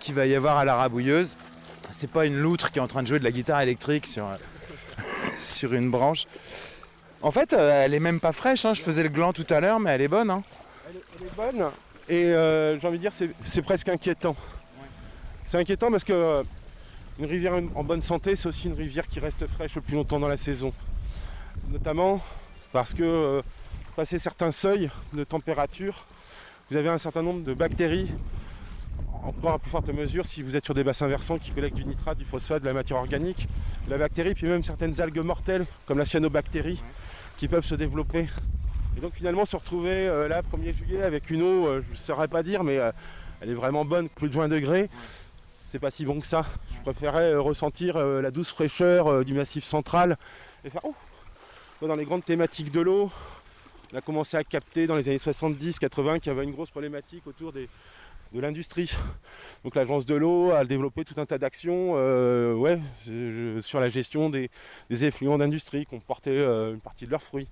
[0.00, 1.36] qui va y avoir à la rabouilleuse.
[1.92, 4.26] C'est pas une loutre qui est en train de jouer de la guitare électrique sur,
[5.38, 6.24] sur une branche.
[7.20, 8.74] En fait, elle est même pas fraîche, hein.
[8.74, 10.30] je faisais le gland tout à l'heure, mais elle est bonne.
[10.30, 10.42] hein.
[10.92, 11.70] Elle est, elle est bonne
[12.08, 13.12] et euh, j'ai envie de dire
[13.42, 14.36] c'est presque inquiétant.
[15.46, 16.42] C'est inquiétant parce que euh,
[17.18, 20.20] une rivière en bonne santé, c'est aussi une rivière qui reste fraîche le plus longtemps
[20.20, 20.72] dans la saison.
[21.70, 22.20] Notamment
[22.72, 23.42] parce que euh,
[23.96, 26.04] passé certains seuils de température,
[26.70, 28.10] vous avez un certain nombre de bactéries,
[29.22, 31.86] encore à plus forte mesure si vous êtes sur des bassins versants qui collectent du
[31.86, 33.48] nitrate, du phosphate, de la matière organique,
[33.86, 36.82] de la bactérie, puis même certaines algues mortelles comme la cyanobactérie
[37.38, 38.28] qui peuvent se développer
[38.96, 42.04] et donc finalement se retrouver euh, là 1er juillet avec une eau, euh, je ne
[42.04, 42.92] saurais pas dire, mais euh,
[43.40, 44.90] elle est vraiment bonne, plus de 20 degrés.
[45.50, 46.44] C'est pas si bon que ça.
[46.76, 50.18] Je préférais ressentir la douce fraîcheur du massif central
[50.66, 50.94] et faire oh
[51.80, 53.10] Dans les grandes thématiques de l'eau,
[53.90, 57.26] on a commencé à capter dans les années 70-80 qu'il y avait une grosse problématique
[57.26, 57.68] autour de
[58.34, 58.94] l'industrie.
[59.64, 62.78] Donc l'agence de l'eau a développé tout un tas d'actions ouais,
[63.62, 64.50] sur la gestion des,
[64.90, 67.48] effluents d'industrie qui ont porté une partie de leurs fruits.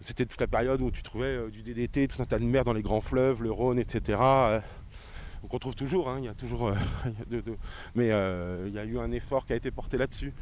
[0.00, 2.64] C'était toute la période où tu trouvais euh, du DDT, tout un tas de mer
[2.64, 4.18] dans les grands fleuves, le Rhône, etc.
[4.20, 4.60] euh,
[5.42, 6.74] donc on trouve toujours, hein, il y a toujours, euh,
[7.30, 7.42] de-
[7.94, 10.32] mais il y a eu un effort qui a été porté là-dessus.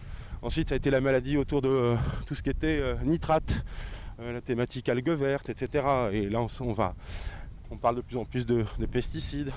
[0.42, 1.94] Ensuite, ça a été la maladie autour de
[2.26, 3.64] tout ce qui était nitrate,
[4.18, 5.84] la thématique algues vertes, etc.
[6.12, 6.94] Et là, on, va,
[7.70, 9.52] on parle de plus en plus de, de pesticides.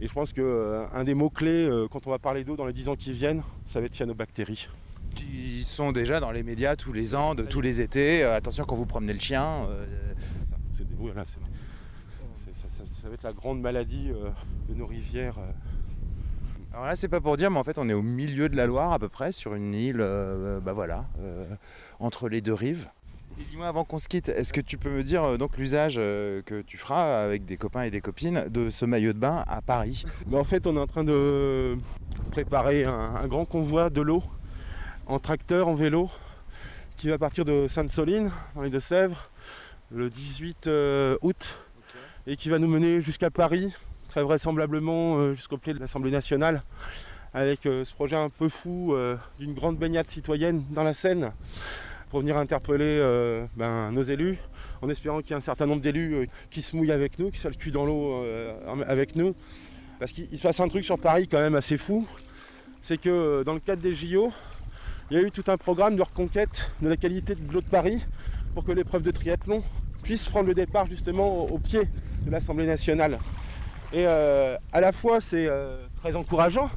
[0.00, 2.96] Et je pense qu'un des mots-clés quand on va parler d'eau dans les 10 ans
[2.96, 4.68] qui viennent, ça va être cyanobactéries.
[5.18, 8.22] Qui sont déjà dans les médias tous les ans, de tous les étés.
[8.22, 9.64] Euh, attention quand vous promenez le chien.
[9.68, 9.84] euh,
[10.48, 11.32] Ça, c'est des- voilà, ça,
[12.54, 14.30] ça- ça va être la grande maladie euh,
[14.68, 15.38] de nos rivières.
[15.38, 15.50] euh.
[16.72, 18.66] Alors là, c'est pas pour dire, mais en fait, on est au milieu de la
[18.66, 21.44] Loire à peu près, sur une île, euh, bah voilà, euh,
[21.98, 22.88] entre les deux rives.
[23.40, 25.96] Et dis-moi, avant qu'on se quitte, est-ce que tu peux me dire euh, donc l'usage
[25.98, 29.44] euh, que tu feras avec des copains et des copines de ce maillot de bain
[29.48, 30.04] à Paris?
[30.28, 31.76] Mais en fait, on est en train de
[32.30, 34.22] préparer un, un grand convoi de l'eau
[35.08, 36.10] en tracteur, en vélo,
[36.96, 39.30] qui va partir de Sainte-Soline, dans les Deux-Sèvres,
[39.90, 41.58] le 18 euh, août,
[42.26, 43.72] et qui va nous mener jusqu'à Paris,
[44.08, 46.62] très vraisemblablement euh, jusqu'au pied de l'Assemblée nationale,
[47.34, 48.94] avec euh, ce projet un peu fou
[49.38, 51.32] d'une grande baignade citoyenne dans la Seine,
[52.10, 54.38] pour venir interpeller euh, ben, nos élus,
[54.82, 57.30] en espérant qu'il y ait un certain nombre d'élus euh, qui se mouillent avec nous,
[57.30, 58.54] qui soient le cul dans l'eau euh,
[58.86, 59.34] avec nous.
[59.98, 62.06] Parce qu'il il se passe un truc sur Paris quand même assez fou,
[62.82, 64.32] c'est que dans le cadre des JO,
[65.10, 67.66] il y a eu tout un programme de reconquête de la qualité de l'eau de
[67.66, 68.04] Paris
[68.52, 69.62] pour que l'épreuve de triathlon
[70.02, 71.80] puisse prendre le départ justement au, pied
[72.26, 73.18] de l'Assemblée nationale.
[73.94, 76.68] Et euh, à la fois c'est euh, très encourageant,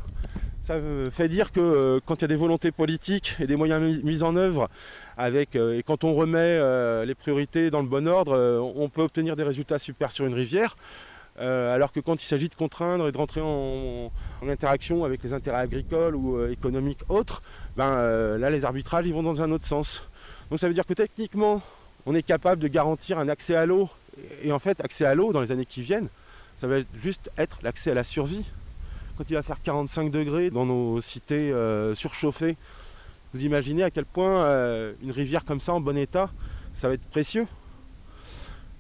[0.64, 0.76] ça
[1.12, 4.24] fait dire que euh, quand il y a des volontés politiques et des moyens mis,
[4.24, 4.70] en œuvre,
[5.18, 9.44] avec, et quand on remet les priorités dans le bon ordre, on peut obtenir des
[9.44, 10.78] résultats super sur une rivière.
[11.38, 14.12] Alors que quand il s'agit de contraindre et de rentrer en,
[14.48, 17.42] interaction avec les intérêts agricoles ou économiques autres,
[17.78, 20.04] ben, euh, là les arbitrages ils vont dans un autre sens.
[20.50, 21.62] Donc ça veut dire que techniquement
[22.06, 23.90] on est capable de garantir un accès à l'eau
[24.44, 26.10] et en fait accès à l'eau dans les années qui viennent,
[26.60, 28.46] ça va juste être l'accès à la survie.
[29.18, 32.58] Quand il va faire 45 degrés dans nos cités euh, surchauffées,
[33.34, 36.30] vous imaginez à quel point euh, une rivière comme ça en bon état,
[36.74, 37.48] ça va être précieux.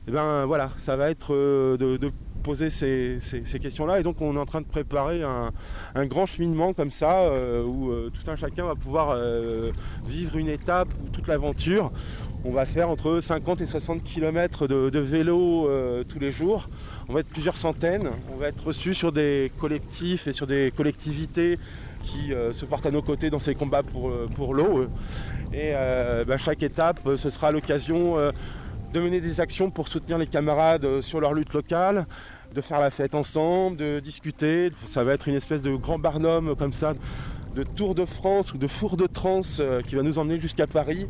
[0.07, 3.19] Et bien voilà, ça va être euh, de, poser ces,
[3.61, 3.99] questions-là.
[3.99, 7.91] Et donc on est en train de préparer un, grand cheminement comme ça, euh, où
[7.91, 9.15] euh, tout un chacun va pouvoir
[10.07, 11.91] vivre une étape ou toute l'aventure.
[12.43, 15.69] On va faire entre 50 et 60 km de, vélo
[16.09, 16.67] tous les jours.
[17.07, 18.09] On va être plusieurs centaines.
[18.33, 21.59] On va être reçus sur des collectifs et sur des collectivités
[22.01, 24.87] qui se portent à nos côtés dans ces combats pour, l'eau.
[25.53, 25.73] Et
[26.25, 28.17] bah, chaque étape, ce sera l'occasion
[28.93, 32.05] de mener des actions pour soutenir les camarades euh, sur leur lutte locale,
[32.53, 34.71] de faire la fête ensemble, de discuter.
[34.85, 36.93] Ça va être une espèce de grand barnum comme ça,
[37.55, 40.67] de Tour de France ou de Four de Trans euh, qui va nous emmener jusqu'à
[40.67, 41.07] Paris,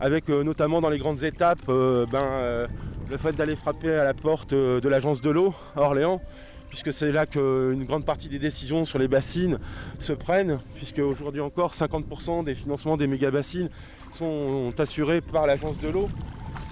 [0.00, 2.66] avec euh, notamment dans les grandes étapes euh, ben, euh,
[3.10, 6.20] le fait d'aller frapper à la porte euh, de l'agence de l'eau à Orléans,
[6.68, 9.58] puisque c'est là qu'une grande partie des décisions sur les bassines
[9.98, 13.68] se prennent, puisque aujourd'hui encore 50% des financements des méga-bassines
[14.12, 16.08] sont assurés par l'agence de l'eau,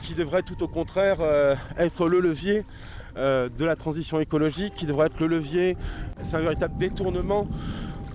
[0.09, 2.65] qui devrait tout au contraire euh, être le levier
[3.19, 5.77] euh, de la transition écologique, qui devrait être le levier,
[6.23, 7.47] c'est un véritable détournement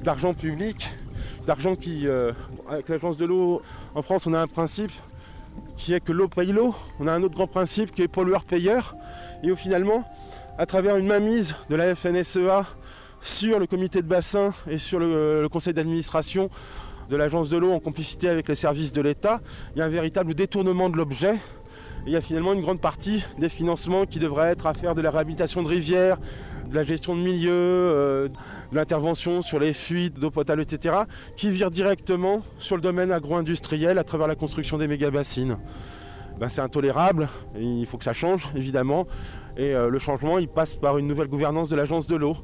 [0.03, 0.89] d'argent public,
[1.45, 2.31] d'argent qui, euh,
[2.67, 3.61] avec l'agence de l'eau
[3.93, 4.91] en France, on a un principe
[5.77, 8.95] qui est que l'eau paye l'eau, on a un autre grand principe qui est pollueur-payeur,
[9.43, 10.03] et où finalement,
[10.57, 12.65] à travers une mainmise de la FNSEA
[13.21, 16.49] sur le comité de bassin et sur le conseil d'administration
[17.09, 19.41] de l'agence de l'eau en complicité avec les services de l'État,
[19.75, 21.35] il y a un véritable détournement de l'objet.
[22.06, 25.01] Il y a finalement une grande partie des financements qui devraient être à faire de
[25.01, 26.18] la réhabilitation de rivières,
[26.70, 30.95] de la gestion de milieux, euh, de l'intervention sur les fuites d'eau potable, etc.,
[31.38, 35.58] qui virent directement sur le domaine agro-industriel à travers la construction des méga-bassines.
[36.39, 39.08] Ben, c'est intolérable, il faut que ça change, évidemment.
[39.56, 42.36] Et euh, le changement, il passe par une nouvelle gouvernance de l'agence de l'eau.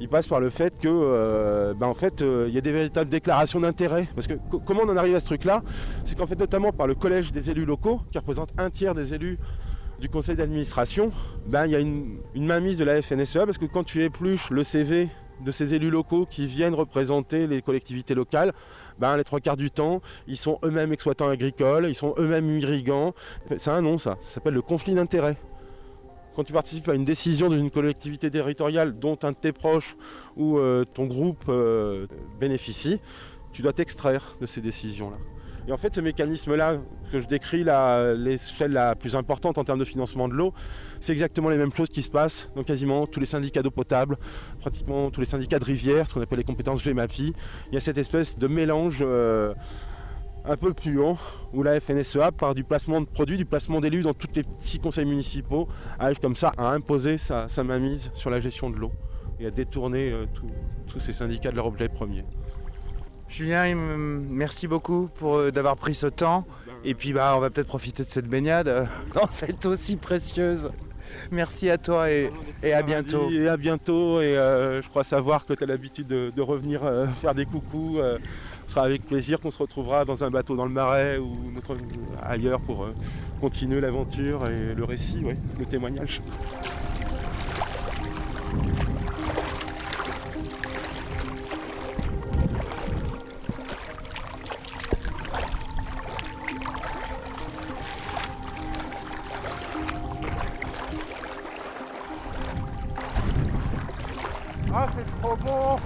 [0.00, 3.10] Il passe par le fait que, euh, ben, en fait, euh, y a des véritables
[3.10, 4.06] déclarations d'intérêt.
[4.14, 5.62] Parce que co- comment on en arrive à ce truc-là?
[6.04, 9.12] C'est qu'en fait, notamment par le collège des élus locaux, qui représente un tiers des
[9.14, 9.38] élus
[10.00, 11.10] du conseil d'administration,
[11.46, 14.50] ben, il y a une, une mainmise de la FNSEA, parce que quand tu épluches
[14.50, 15.08] le CV
[15.44, 18.52] de ces élus locaux qui viennent représenter les collectivités locales,
[19.00, 23.14] ben, les trois quarts du temps, ils sont eux-mêmes exploitants agricoles, ils sont eux-mêmes irrigants.
[23.56, 25.36] C'est un nom ça, ça s'appelle le conflit d'intérêts.
[26.38, 29.96] Quand tu participes à une décision d'une collectivité territoriale dont un de tes proches
[30.36, 32.06] ou euh, ton groupe euh,
[32.38, 33.00] bénéficie,
[33.52, 35.16] tu dois t'extraire de ces décisions-là.
[35.66, 36.76] Et en fait, ce mécanisme-là
[37.10, 40.54] que je décris, l'échelle la plus importante en termes de financement de l'eau,
[41.00, 44.16] c'est exactement les mêmes choses qui se passent dans quasiment tous les syndicats d'eau potable,
[44.60, 47.32] pratiquement tous les syndicats de rivière, ce qu'on appelle les compétences GMAPI.
[47.72, 49.54] Il y a cette espèce de mélange euh,
[50.48, 51.18] un peu puant
[51.52, 54.78] où la FNSEA, par du placement de produits, du placement d'élus dans tous les petits
[54.78, 55.68] conseils municipaux,
[55.98, 58.92] arrive comme ça à imposer sa, sa mainmise sur la gestion de l'eau
[59.38, 60.26] et à détourner euh,
[60.88, 62.24] tous ces syndicats de leur objet premier.
[63.28, 66.46] Julien, merci beaucoup pour euh, d'avoir pris ce temps.
[66.84, 68.84] Et puis bah on va peut-être profiter de cette baignade euh,
[69.14, 70.70] dans cette eau si précieuse.
[71.30, 72.30] Merci à toi et,
[72.62, 73.30] et à bientôt.
[73.30, 74.20] Et à bientôt.
[74.20, 76.82] Et euh, je crois savoir que tu as l'habitude de, de revenir
[77.20, 77.98] faire des coucous.
[78.68, 81.32] Ce sera avec plaisir qu'on se retrouvera dans un bateau dans le marais ou
[82.22, 82.94] ailleurs pour euh,
[83.40, 85.24] continuer l'aventure et le récit,
[85.58, 86.20] le témoignage.
[104.74, 105.80] Ah, c'est trop beau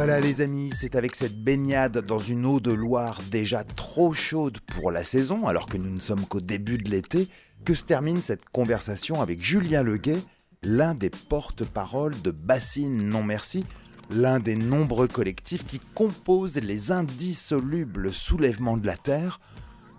[0.00, 4.60] voilà les amis, c'est avec cette baignade dans une eau de Loire déjà trop chaude
[4.60, 7.26] pour la saison, alors que nous ne sommes qu'au début de l'été,
[7.64, 10.20] que se termine cette conversation avec Julien Leguet,
[10.62, 13.64] l'un des porte-paroles de Bassine Non Merci,
[14.08, 19.40] l'un des nombreux collectifs qui composent les indissolubles soulèvements de la Terre,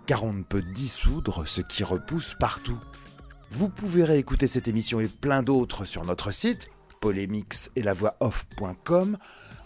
[0.06, 2.78] car on ne peut dissoudre ce qui repousse partout.
[3.50, 6.70] Vous pouvez réécouter cette émission et plein d'autres sur notre site,
[7.02, 9.18] polémix et la voix off.com,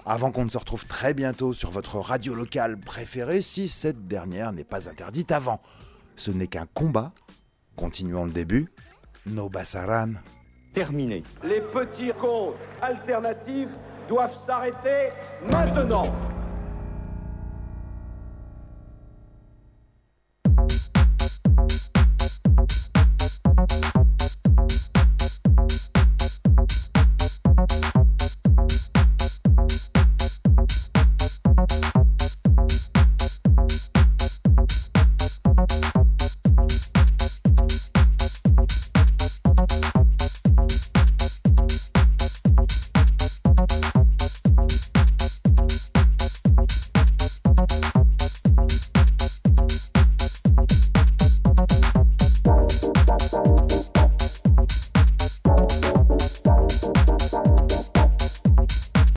[0.07, 4.53] avant qu'on ne se retrouve très bientôt sur votre radio locale préférée, si cette dernière
[4.53, 5.61] n'est pas interdite avant.
[6.17, 7.13] Ce n'est qu'un combat.
[7.77, 8.71] Continuons le début.
[9.27, 10.15] No Bassaran.
[10.73, 11.23] terminé.
[11.43, 13.71] Les petits comptes alternatifs
[14.09, 15.11] doivent s'arrêter
[15.51, 16.13] maintenant.